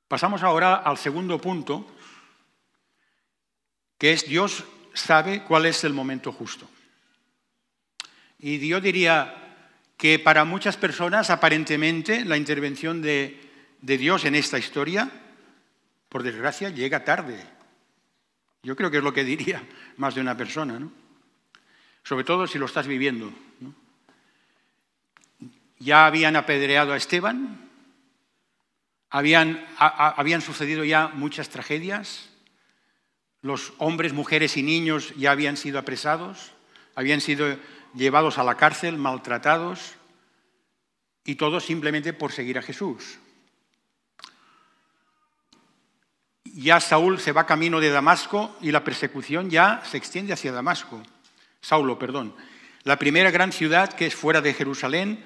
[0.08, 1.86] Pasamos ahora al segundo punto,
[3.98, 6.68] que es Dios sabe cuál es el momento justo.
[8.38, 9.48] Y yo diría
[9.98, 13.38] que para muchas personas, aparentemente, la intervención de,
[13.82, 15.10] Dios en esta historia,
[16.08, 17.44] por desgracia, llega tarde.
[18.62, 19.62] Yo creo que es lo que diría
[19.98, 20.90] más de una persona, ¿no?
[22.02, 23.30] Sobre todo si lo estás viviendo.
[25.78, 27.67] ya habían apedreado a Esteban,
[29.10, 32.28] habían, habían sucedido ya muchas tragedias,
[33.40, 36.52] los hombres, mujeres y niños ya habían sido apresados,
[36.94, 37.56] habían sido
[37.94, 39.94] llevados a la cárcel, maltratados,
[41.24, 43.18] y todo simplemente por seguir a Jesús.
[46.44, 51.02] Ya Saúl se va camino de Damasco y la persecución ya se extiende hacia Damasco.
[51.60, 52.34] Saulo, perdón.
[52.84, 55.24] La primera gran ciudad que es fuera de Jerusalén,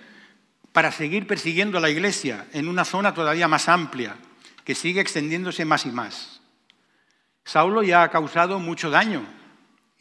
[0.73, 4.17] para seguir persiguiendo a la Iglesia en una zona todavía más amplia,
[4.65, 6.41] que sigue extendiéndose más y más.
[7.45, 9.27] Saulo ya ha causado mucho daño,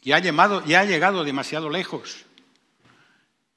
[0.02, 2.24] ya ha, llegado demasiado lejos.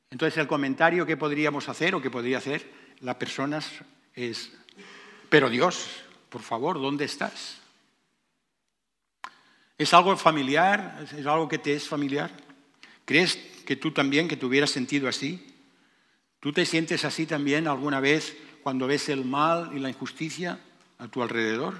[0.09, 3.71] Entonces el comentario que podríamos hacer o que podría hacer las personas
[4.13, 4.51] es,
[5.29, 7.57] pero Dios, por favor, ¿dónde estás?
[9.77, 11.05] ¿Es algo familiar?
[11.17, 12.31] ¿Es algo que te es familiar?
[13.03, 15.54] ¿Crees que tú también, que te hubieras sentido así?
[16.45, 20.59] ¿Tú te sientes así también alguna vez cuando ves el mal y la injusticia
[20.99, 21.73] a tu alrededor?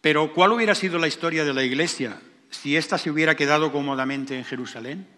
[0.00, 2.20] Pero ¿cuál hubiera sido la historia de la Iglesia
[2.50, 5.08] si ésta se hubiera quedado cómodamente en Jerusalén?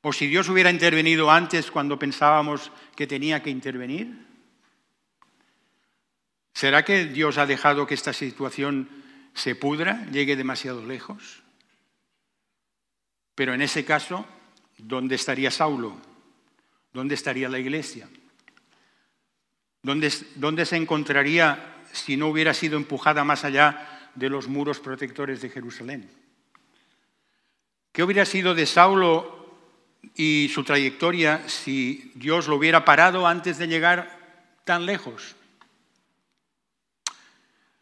[0.00, 4.26] ¿O si Dios hubiera intervenido antes cuando pensábamos que tenía que intervenir?
[6.54, 8.88] ¿Será que Dios ha dejado que esta situación
[9.32, 11.41] se pudra, llegue demasiado lejos?
[13.34, 14.26] Pero en ese caso,
[14.78, 15.96] ¿dónde estaría Saulo?
[16.92, 18.08] ¿Dónde estaría la iglesia?
[19.82, 25.50] ¿Dónde, se encontraría si no hubiera sido empujada más allá de los muros protectores de
[25.50, 26.10] Jerusalén?
[27.90, 29.42] ¿Qué hubiera sido de Saulo
[30.14, 34.18] y su trayectoria si Dios lo hubiera parado antes de llegar
[34.64, 35.36] tan lejos.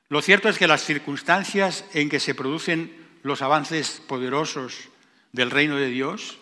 [0.09, 4.89] Lo cierto es que las circunstancias en que se producen los avances poderosos
[5.33, 6.39] del reino de Dios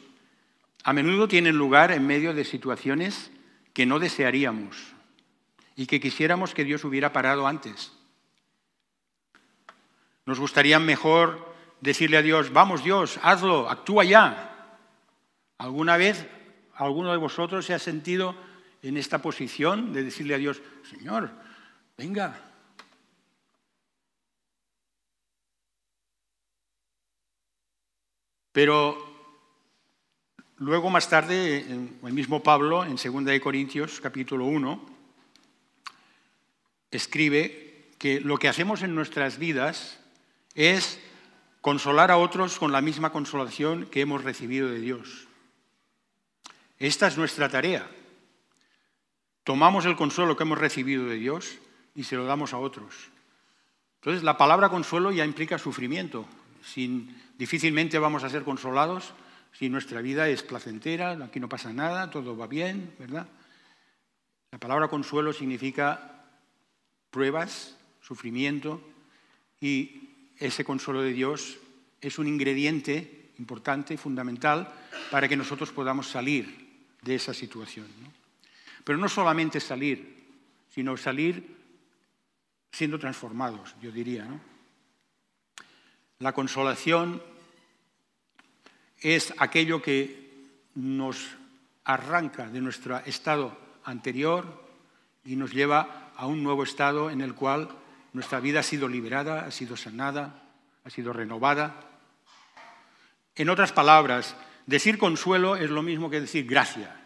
[0.84, 3.30] a menudo tienen lugar en medio de situaciones
[3.74, 4.76] que no desearíamos
[5.76, 7.92] y que quisiéramos que Dios hubiera parado antes.
[10.24, 14.78] Nos gustaría mejor decirle a Dios, vamos Dios, hazlo, actúa ya.
[15.58, 16.26] ¿Alguna vez
[16.74, 18.34] alguno de vosotros se ha sentido
[18.82, 21.30] en esta posición de decirle a Dios, Señor,
[21.96, 22.47] venga?
[28.58, 28.98] Pero
[30.56, 34.84] luego más tarde, el mismo Pablo, en 2 Corintios capítulo 1,
[36.90, 40.00] escribe que lo que hacemos en nuestras vidas
[40.56, 40.98] es
[41.60, 45.28] consolar a otros con la misma consolación que hemos recibido de Dios.
[46.80, 47.88] Esta es nuestra tarea.
[49.44, 51.58] Tomamos el consuelo que hemos recibido de Dios
[51.94, 52.92] y se lo damos a otros.
[54.00, 56.26] Entonces, la palabra consuelo ya implica sufrimiento.
[56.62, 59.14] Sin, difícilmente vamos a ser consolados
[59.52, 63.26] si nuestra vida es placentera, aquí no pasa nada, todo va bien, ¿verdad?
[64.52, 66.24] La palabra consuelo significa
[67.10, 68.80] pruebas, sufrimiento,
[69.60, 71.58] y ese consuelo de Dios
[72.00, 74.72] es un ingrediente importante fundamental
[75.10, 77.86] para que nosotros podamos salir de esa situación.
[78.84, 80.24] Pero no solamente salir,
[80.70, 81.56] sino salir
[82.70, 84.26] siendo transformados, yo diría.
[86.20, 87.22] La consolación
[89.00, 90.28] es aquello que
[90.74, 91.16] nos
[91.84, 94.68] arranca de nuestro estado anterior
[95.24, 97.68] y nos lleva a un nuevo estado en el cual
[98.12, 100.42] nuestra vida ha sido liberada, ha sido sanada,
[100.84, 101.76] ha sido renovada.
[103.36, 104.34] En otras palabras,
[104.66, 106.96] decir consuelo es lo mismo que decir gracia.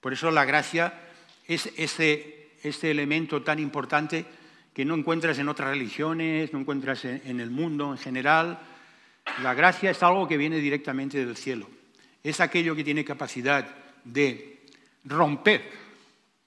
[0.00, 1.00] Por eso la gracia
[1.46, 4.26] es ese, elemento tan importante
[4.74, 8.58] que no encuentras en otras religiones, no encuentras en el mundo en general.
[9.42, 11.70] La gracia es algo que viene directamente del cielo.
[12.22, 13.66] Es aquello que tiene capacidad
[14.04, 14.66] de
[15.04, 15.62] romper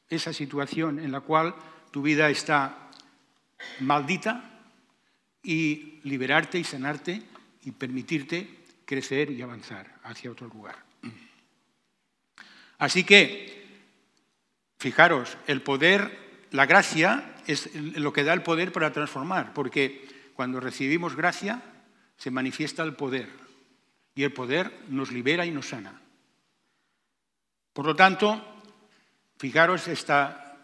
[0.09, 1.55] esa situación en la cual
[1.91, 2.89] tu vida está
[3.79, 4.61] maldita
[5.41, 7.21] y liberarte y sanarte
[7.63, 8.47] y permitirte
[8.85, 10.75] crecer y avanzar hacia otro lugar.
[12.77, 13.65] Así que,
[14.77, 20.59] fijaros, el poder, la gracia es lo que da el poder para transformar, porque cuando
[20.59, 21.61] recibimos gracia
[22.17, 23.29] se manifiesta el poder
[24.15, 26.01] y el poder nos libera y nos sana.
[27.73, 28.57] Por lo tanto,
[29.37, 30.57] Fijaros, está,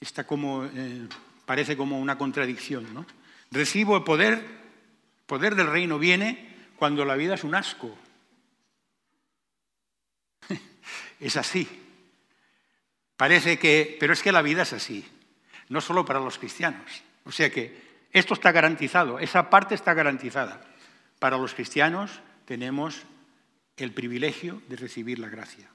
[0.00, 1.06] está como, eh,
[1.44, 2.92] parece como una contradicción.
[2.94, 3.04] ¿no?
[3.50, 4.42] Recibo el poder,
[5.26, 7.96] poder del reino viene cuando la vida es un asco.
[11.20, 11.68] es así.
[13.18, 15.04] Parece que, pero es que la vida es así,
[15.68, 17.02] no solo para los cristianos.
[17.24, 17.76] O sea que
[18.12, 20.64] esto está garantizado, esa parte está garantizada.
[21.18, 23.02] Para los cristianos tenemos
[23.76, 25.68] el privilegio de recibir la gracia.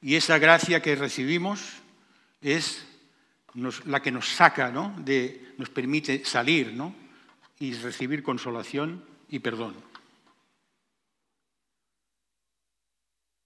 [0.00, 1.60] Y esa gracia que recibimos
[2.40, 2.86] es
[3.84, 4.94] la que nos saca, ¿no?
[5.00, 6.94] de, nos permite salir ¿no?
[7.58, 9.76] y recibir consolación y perdón.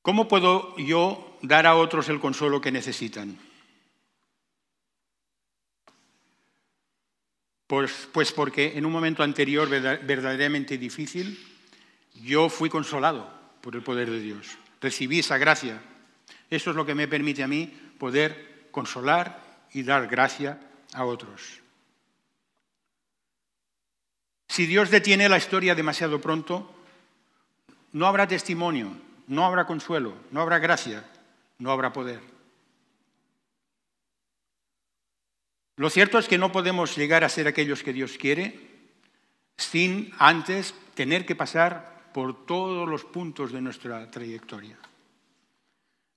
[0.03, 3.39] ¿Cómo puedo yo dar a otros el consuelo que necesitan?
[7.67, 11.39] Pues, pues porque en un momento anterior verdaderamente difícil,
[12.23, 13.29] yo fui consolado
[13.61, 14.57] por el poder de Dios.
[14.81, 15.83] Recibí esa gracia
[16.51, 17.67] eso es lo que me permite a mí
[17.99, 20.61] poder consolar y dar gracia
[20.93, 21.61] a otros.
[24.49, 26.73] Si Dios detiene la historia demasiado pronto,
[27.93, 28.93] no habrá testimonio,
[29.27, 31.05] no habrá consuelo, no habrá gracia,
[31.59, 32.21] no habrá poder.
[35.77, 38.67] Lo cierto es que no podemos llegar a ser aquellos que Dios quiere
[39.59, 44.79] sin antes tener que pasar por todos los puntos de nuestra trayectoria.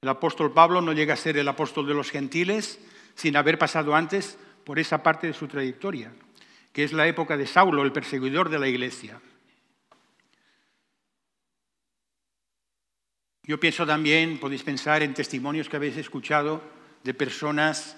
[0.02, 2.80] El apóstol Pablo no llega a ser el apóstol de los gentiles
[3.16, 6.14] sin haber pasado antes por esa parte de su trayectoria,
[6.72, 9.20] que es la época de Saulo, el perseguidor de la iglesia.
[13.50, 16.62] Yo pienso también, podéis pensar en testimonios que habéis escuchado
[17.04, 17.97] de personas,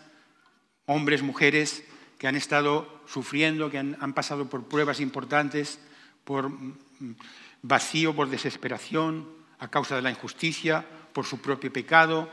[0.86, 1.84] hombres, mujeres,
[2.18, 5.78] que han estado sufriendo, que han, han pasado por pruebas importantes,
[6.24, 7.18] por mm,
[7.64, 9.28] vacío, por desesperación,
[9.60, 12.32] a causa de la injusticia por su propio pecado,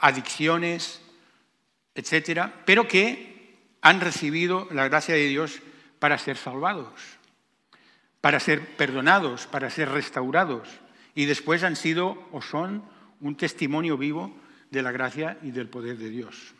[0.00, 1.00] adicciones,
[1.94, 5.60] etcétera, pero que han recibido la gracia de Dios
[6.00, 6.90] para ser salvados,
[8.20, 10.81] para ser perdonados, para ser restaurados
[11.14, 12.82] y después han sido o son
[13.20, 14.34] un testimonio vivo
[14.70, 16.54] de la gracia y del poder de Dios.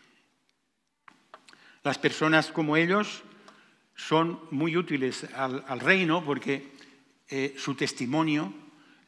[1.82, 3.22] Las personas como ellos
[3.96, 6.72] son muy útiles al, reino porque
[7.28, 8.52] eh, su testimonio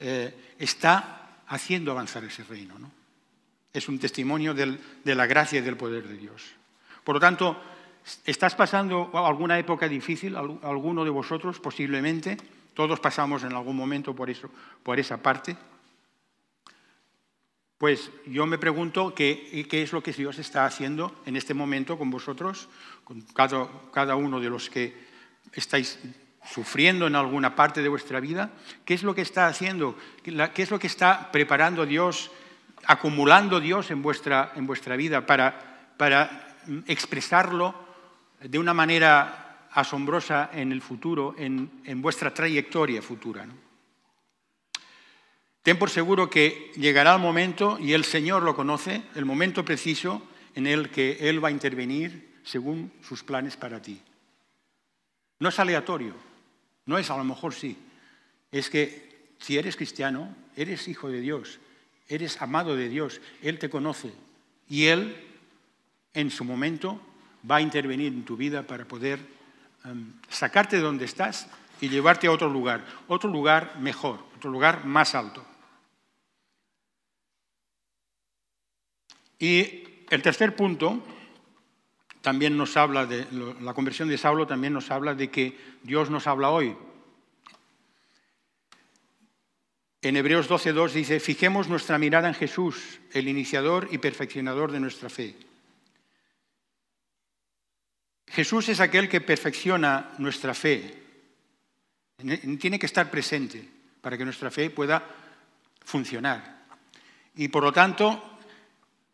[0.00, 2.74] eh, está haciendo avanzar ese reino.
[3.72, 6.42] Es un testimonio de la gracia y del poder de Dios.
[7.02, 7.60] Por lo tanto,
[8.24, 10.36] ¿estás pasando alguna época difícil?
[10.36, 12.36] ¿Alguno de vosotros posiblemente?
[12.74, 14.50] Todos pasamos en algún momento por, eso,
[14.82, 15.56] por esa parte.
[17.78, 22.10] Pues yo me pregunto qué, es lo que Dios está haciendo en este momento con
[22.10, 22.68] vosotros,
[23.04, 24.94] con cada, cada uno de los que
[25.52, 25.98] estáis
[26.44, 28.50] sufriendo en alguna parte de vuestra vida,
[28.84, 32.30] qué es lo que está haciendo, qué es lo que está preparando Dios,
[32.86, 36.56] acumulando Dios en vuestra, en vuestra vida para, para
[36.86, 37.74] expresarlo
[38.40, 39.43] de una manera
[39.74, 43.46] asombrosa en el futuro, en, en vuestra trayectoria futura.
[45.62, 50.22] Ten por seguro que llegará el momento, y el Señor lo conoce, el momento preciso
[50.54, 54.00] en el que Él va a intervenir según sus planes para ti.
[55.40, 56.14] No es aleatorio,
[56.86, 57.76] no es a lo mejor sí.
[58.52, 61.58] Es que si eres cristiano, eres hijo de Dios,
[62.08, 64.12] eres amado de Dios, Él te conoce
[64.68, 65.16] y Él
[66.12, 67.00] en su momento
[67.50, 69.18] va a intervenir en tu vida para poder
[69.84, 71.48] em, sacarte de donde estás
[71.80, 75.44] y llevarte a otro lugar, otro lugar mejor, otro lugar más alto.
[79.38, 81.02] Y el tercer punto
[82.22, 83.26] también nos habla de
[83.60, 86.74] la conversión de Saulo, también nos habla de que Dios nos habla hoy.
[90.00, 95.08] En Hebreos 12.2 dice, fijemos nuestra mirada en Jesús, el iniciador y perfeccionador de nuestra
[95.08, 95.34] fe.
[98.34, 101.02] Jesús es aquel que perfecciona nuestra fe.
[102.58, 103.62] Tiene que estar presente
[104.00, 105.06] para que nuestra fe pueda
[105.84, 106.66] funcionar.
[107.36, 108.38] Y por lo tanto,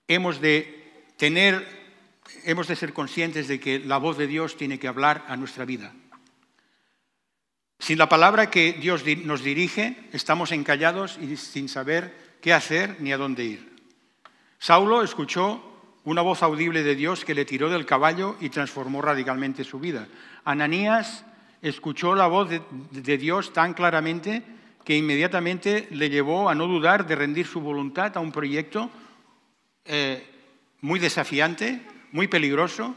[0.09, 1.67] hemos de tener,
[2.45, 5.67] hemos de ser conscientes de que la voz de Dios tiene que hablar a nuestra
[5.67, 5.93] vida.
[7.79, 13.13] Sin la palabra que Dios nos dirige, estamos encallados y sin saber qué hacer ni
[13.13, 13.77] a dónde ir.
[14.59, 15.70] Saulo escuchó
[16.05, 20.09] una voz audible de Dios que le tiró del caballo y transformó radicalmente su vida.
[20.45, 21.25] Ananías
[21.63, 24.43] escuchó la voz de, Dios tan claramente
[24.85, 28.91] que inmediatamente le llevó a no dudar de rendir su voluntad a un proyecto
[29.85, 30.27] eh,
[30.81, 31.83] muy desafiante,
[32.13, 32.95] muy peligroso,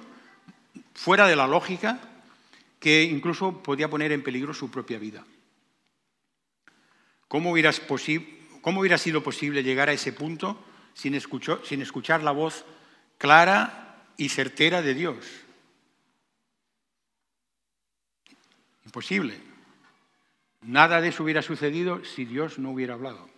[0.94, 2.00] fuera de la lógica,
[2.80, 5.26] que incluso podía poner en peligro su propia vida.
[7.28, 12.66] ¿Cómo, hubiera sido posible llegar a ese punto sin escuchar la voz
[13.24, 15.16] clara y certera de Dios?
[18.84, 19.40] Imposible.
[20.62, 23.30] Nada de eso hubiera sucedido si Dios no hubiera hablado.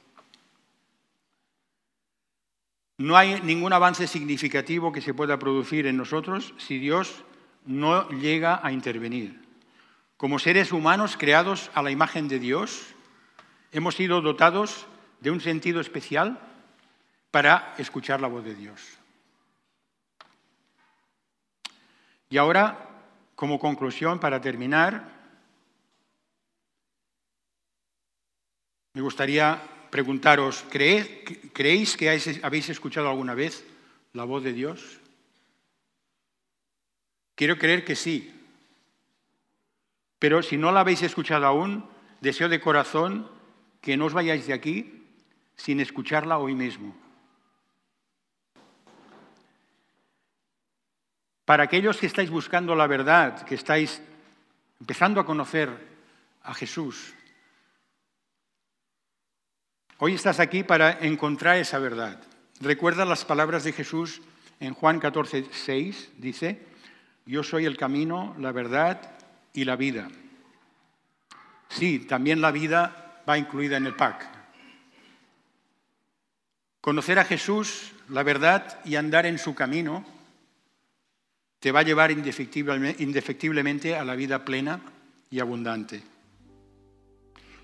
[2.98, 7.24] No hay ningún avance significativo que se pueda producir en nosotros si Dios
[7.68, 9.40] no llega a intervenir.
[10.18, 12.96] Como seres humanos creados a la imagen de Dios,
[13.72, 14.88] hemos sido dotados
[15.20, 16.40] de un sentido especial
[17.30, 18.82] para escuchar la voz de Dios.
[22.36, 22.78] Y ahora,
[23.34, 25.10] como conclusión, para terminar,
[28.92, 32.10] me gustaría preguntaros, ¿creéis que
[32.44, 33.64] habéis escuchado alguna vez
[34.12, 35.00] la voz de Dios?
[37.36, 38.36] Quiero creer que sí.
[40.20, 43.32] Pero si no la habéis escuchado aún, deseo de corazón
[43.80, 45.08] que no os vayáis de aquí
[45.56, 47.05] sin escucharla hoy mismo.
[51.46, 54.02] Para aquellos que estáis buscando la verdad, que estáis
[54.80, 55.70] empezando a conocer
[56.44, 57.16] a Jesús,
[59.98, 62.22] Hoy estás aquí para encontrar esa verdad.
[62.60, 64.22] Recuerda las palabras de Jesús
[64.60, 66.68] en Juan 14, 6, dice,
[67.26, 69.00] yo soy el camino, la verdad
[69.54, 70.10] y la vida.
[71.70, 74.28] Sí, también la vida va incluida en el PAC.
[76.82, 80.06] Conocer a Jesús, la verdad y andar en su camino
[81.66, 84.82] te va a llevar indefectiblemente a la vida plena
[85.32, 86.00] y abundante.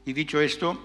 [0.05, 0.81] Y dicho esto,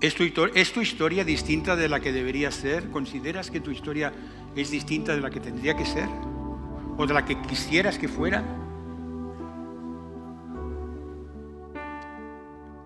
[0.00, 2.88] ¿Es tu, historia distinta de la que debería ser?
[2.90, 4.12] ¿Consideras que tu historia
[4.54, 6.06] es distinta de la que tendría que ser?
[6.96, 8.44] ¿O de la que quisieras que fuera?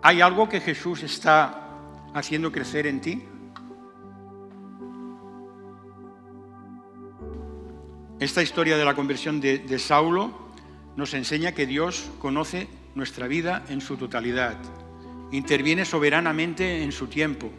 [0.01, 1.69] ¿Hay algo que Jesús está
[2.15, 3.23] haciendo crecer en ti?
[8.25, 10.33] Esta historia de la conversión de, Saulo
[10.97, 14.57] nos enseña que Dios conoce nuestra vida en su totalidad
[15.31, 17.51] interviene soberanamente en su tiempo.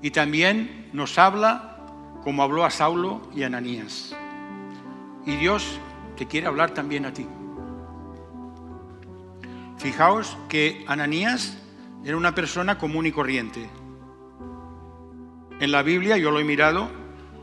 [0.00, 1.76] Y también nos habla
[2.22, 4.16] como habló a Saulo y a Ananías.
[5.26, 5.78] Y Dios
[6.16, 7.26] te quiere hablar también a ti.
[9.76, 11.58] Fijaos que Ananías
[12.02, 13.68] era una persona común y corriente.
[15.60, 16.99] En la Biblia, yo lo he mirado,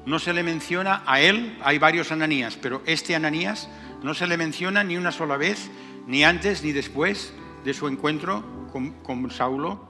[0.07, 3.69] no se le menciona a él, hay varios Ananías, pero este Ananías
[4.01, 5.69] no se le menciona ni una sola vez,
[6.07, 7.33] ni antes ni después
[7.65, 8.41] de su encuentro
[8.71, 9.85] con, Saulo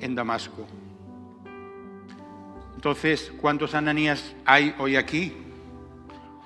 [0.00, 0.66] en Damasco.
[2.74, 5.32] Entonces, ¿cuántos Ananías hay hoy aquí?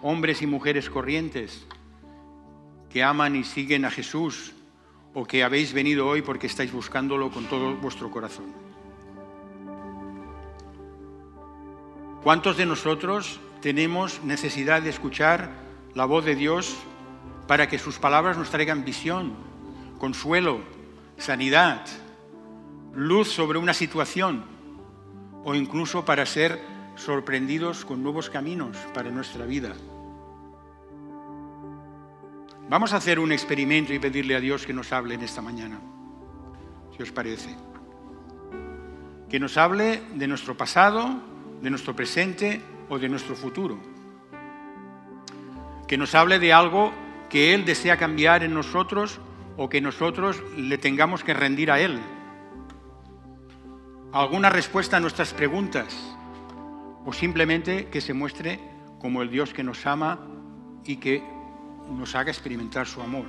[0.03, 1.67] Hombres y mujeres corrientes
[2.91, 4.53] que aman y siguen a Jesús
[5.15, 8.66] o que habéis venido hoy porque estáis buscándolo con todo vuestro corazón.
[12.23, 15.51] ¿Cuántos de nosotros tenemos necesidad de escuchar
[15.95, 16.77] la voz de Dios
[17.47, 19.35] para que sus palabras nos traigan visión,
[19.99, 20.61] consuelo,
[21.17, 21.87] sanidad,
[22.95, 24.45] luz sobre una situación
[25.45, 26.61] o incluso para ser
[26.97, 29.75] sorprendidos con nuevos caminos para nuestra vida?
[32.69, 35.79] Vamos a hacer un experimento y pedirle a Dios que nos hable en esta mañana,
[36.97, 37.55] si os parece.
[39.29, 41.21] Que nos hable de nuestro pasado,
[41.61, 43.79] de nuestro presente o de nuestro futuro.
[45.87, 46.93] Que nos hable de algo
[47.29, 49.21] que Él desea cambiar en nosotros
[49.57, 51.99] o que nosotros le tengamos que rendir a Él.
[54.13, 56.17] Alguna respuesta a nuestras preguntas
[57.05, 58.61] o simplemente que se muestre
[58.99, 60.19] como el Dios que nos ama
[60.85, 61.23] y que
[61.91, 63.27] nos haga experimentar su amor.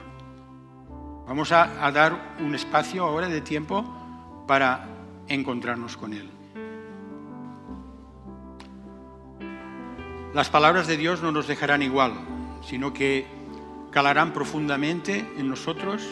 [1.27, 3.83] Vamos a, a dar un espacio ahora de tiempo
[4.47, 4.87] para
[5.27, 6.36] encontrarnos con Él.
[10.37, 12.13] Las palabras de Dios no nos dejarán igual,
[12.61, 13.25] sino que
[13.89, 16.07] calarán profundamente en nosotros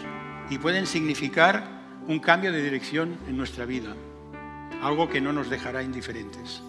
[0.50, 3.96] y pueden significar un cambio de dirección en nuestra vida,
[4.82, 6.64] algo que no nos dejará indiferentes.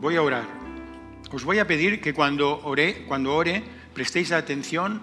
[0.00, 0.46] Voy a orar.
[1.30, 3.62] Os voy a pedir que cuando ore, cuando ore,
[3.92, 5.02] prestéis atención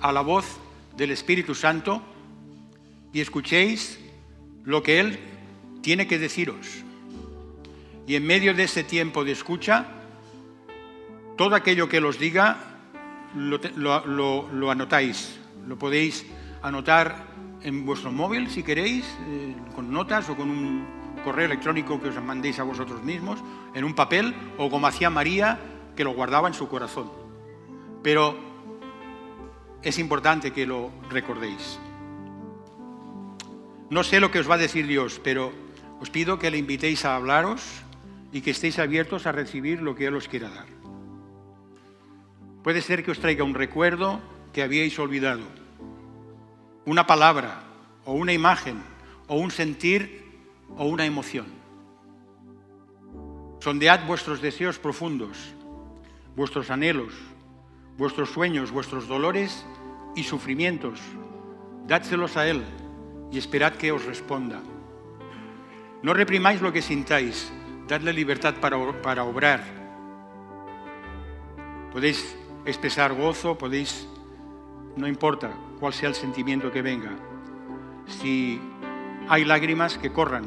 [0.00, 0.58] a la voz
[0.98, 2.02] del Espíritu Santo
[3.14, 4.00] y escuchéis
[4.64, 5.18] lo que Él
[5.80, 6.84] tiene que deciros.
[8.08, 9.84] Y en medio de ese tiempo de escucha,
[11.36, 12.56] todo aquello que los diga
[13.34, 15.38] lo, anotáis.
[15.66, 16.24] Lo podéis
[16.62, 17.26] anotar
[17.60, 20.86] en vuestro móvil si queréis, eh, con notas o con un
[21.22, 23.40] correo electrónico que os mandéis a vosotros mismos,
[23.74, 25.60] en un papel o como hacía María,
[25.94, 27.12] que lo guardaba en su corazón.
[28.02, 28.38] Pero
[29.82, 31.78] es importante que lo recordéis.
[33.90, 35.52] No sé lo que os va a decir Dios, pero
[36.00, 37.84] os pido que le invitéis a hablaros
[38.32, 40.66] y que estéis abiertos a recibir lo que Él os quiera dar.
[42.62, 44.20] Puede ser que os traiga un recuerdo
[44.52, 45.42] que habíais olvidado,
[46.84, 47.62] una palabra
[48.04, 48.82] o una imagen
[49.26, 50.26] o un sentir
[50.76, 51.46] o una emoción.
[53.60, 55.54] Sondead vuestros deseos profundos,
[56.36, 57.12] vuestros anhelos,
[57.96, 59.64] vuestros sueños, vuestros dolores
[60.14, 61.00] y sufrimientos.
[61.86, 62.62] Dádselos a Él
[63.32, 64.60] y esperad que os responda.
[66.02, 67.50] No reprimáis lo que sintáis,
[67.88, 69.64] dadle libertad para, para obrar.
[71.90, 72.36] Podéis
[72.66, 74.06] expresar gozo, podéis,
[74.96, 77.16] no importa cuál sea el sentimiento que venga.
[78.06, 78.60] Si
[79.28, 80.44] hay lágrimas, que corran.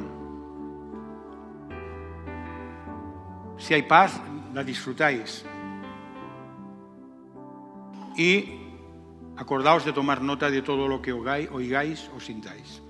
[3.58, 4.22] Si hay paz,
[4.54, 5.44] la disfrutáis.
[8.16, 8.60] Y
[9.36, 12.84] acordaos de tomar nota de todo lo que oigáis o sintáis.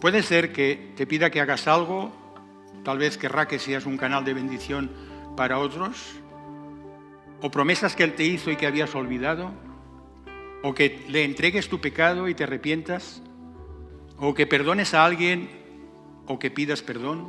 [0.00, 2.12] Puede ser que te pida que hagas algo,
[2.84, 4.90] tal vez querrá que seas un canal de bendición
[5.36, 6.16] para otros,
[7.40, 9.52] o promesas que Él te hizo y que habías olvidado,
[10.62, 13.22] o que le entregues tu pecado y te arrepientas,
[14.18, 15.48] o que perdones a alguien
[16.26, 17.28] o que pidas perdón,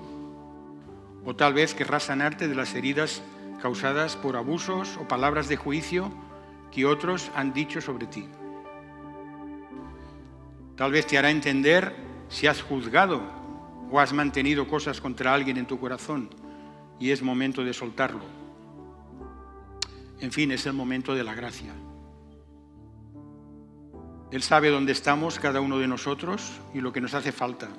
[1.24, 3.22] o tal vez querrás sanarte de las heridas
[3.62, 6.12] causadas por abusos o palabras de juicio
[6.72, 8.28] que otros han dicho sobre ti.
[10.76, 13.22] Tal vez te hará entender si has juzgado
[13.92, 16.30] o has mantenido cosas contra alguien en tu corazón
[17.00, 18.26] y es momento de soltarlo.
[20.20, 21.74] En fin, es el momento de la gracia.
[24.32, 27.70] Él sabe dónde estamos cada uno de nosotros y lo que nos hace falta.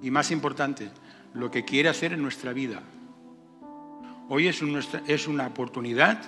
[0.00, 0.90] Y más importante,
[1.34, 2.82] lo que quiere hacer en nuestra vida.
[4.28, 6.20] Hoy es, una oportunidad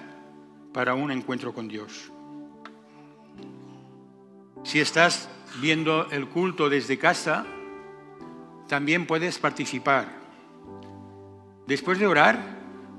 [0.72, 2.12] para un encuentro con Dios.
[4.64, 5.30] Si estás
[5.60, 7.46] viendo el culto desde casa,
[8.68, 10.08] también puedes participar.
[11.66, 12.38] Después de orar,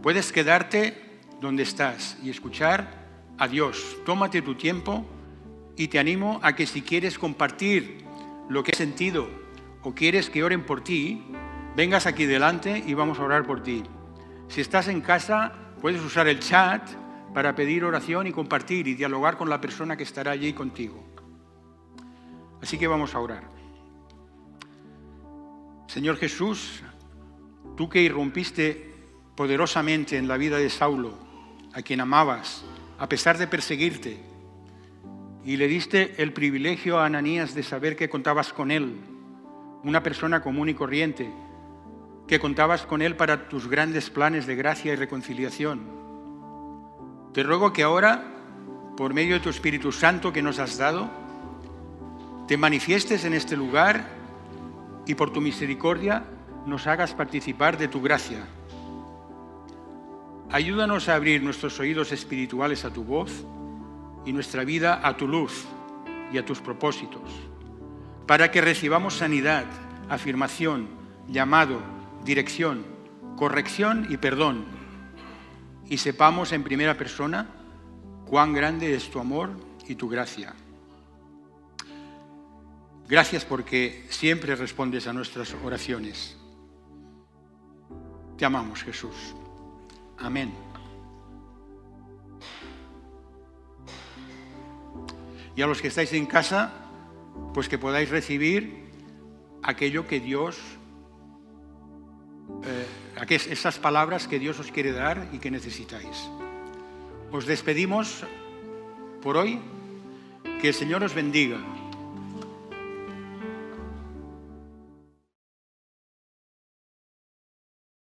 [0.01, 3.97] puedes quedarte donde estás y escuchar a Dios.
[4.05, 5.05] Tómate tu tiempo
[5.77, 8.03] Y te animo a que si quieres compartir
[8.49, 9.29] lo que has sentido
[9.81, 11.23] o quieres que oren por ti,
[11.73, 13.83] vengas aquí delante y vamos a orar por ti.
[14.49, 16.85] Si estás en casa, puedes usar el chat
[17.33, 21.01] para pedir oración y compartir y dialogar con la persona que estará allí contigo.
[22.61, 23.43] Así que vamos a orar.
[25.87, 26.83] Señor Jesús,
[27.75, 28.93] tú que irrumpiste
[29.35, 31.13] poderosamente en la vida de Saulo,
[31.73, 32.63] a quien amabas,
[32.97, 34.19] a pesar de perseguirte,
[35.45, 38.97] y le diste el privilegio a Ananías de saber que contabas con él,
[39.83, 41.31] una persona común y corriente,
[42.27, 45.81] que contabas con él para tus grandes planes de gracia y reconciliación.
[47.33, 48.23] Te ruego que ahora,
[48.97, 51.09] por medio de tu Espíritu Santo que nos has dado,
[52.49, 54.09] te manifiestes en este lugar
[55.05, 56.25] y por tu misericordia
[56.65, 58.43] nos hagas participar de tu gracia.
[60.49, 63.45] Ayúdanos a abrir nuestros oídos espirituales a tu voz
[64.25, 65.63] y nuestra vida a tu luz
[66.33, 67.21] y a tus propósitos,
[68.25, 69.65] para que recibamos sanidad,
[70.09, 70.87] afirmación,
[71.27, 71.79] llamado,
[72.25, 72.83] dirección,
[73.35, 74.65] corrección y perdón,
[75.87, 77.47] y sepamos en primera persona
[78.25, 79.51] cuán grande es tu amor
[79.87, 80.55] y tu gracia.
[83.09, 86.37] Gracias porque siempre respondes a nuestras oraciones.
[88.37, 89.33] Te amamos, Jesús.
[90.19, 90.53] Amén.
[95.55, 96.71] Y a los que estáis en casa,
[97.51, 98.91] pues que podáis recibir
[99.63, 100.59] aquello que Dios,
[102.63, 102.85] eh,
[103.49, 106.29] esas palabras que Dios os quiere dar y que necesitáis.
[107.31, 108.23] Os despedimos
[109.23, 109.59] por hoy.
[110.61, 111.57] Que el Señor os bendiga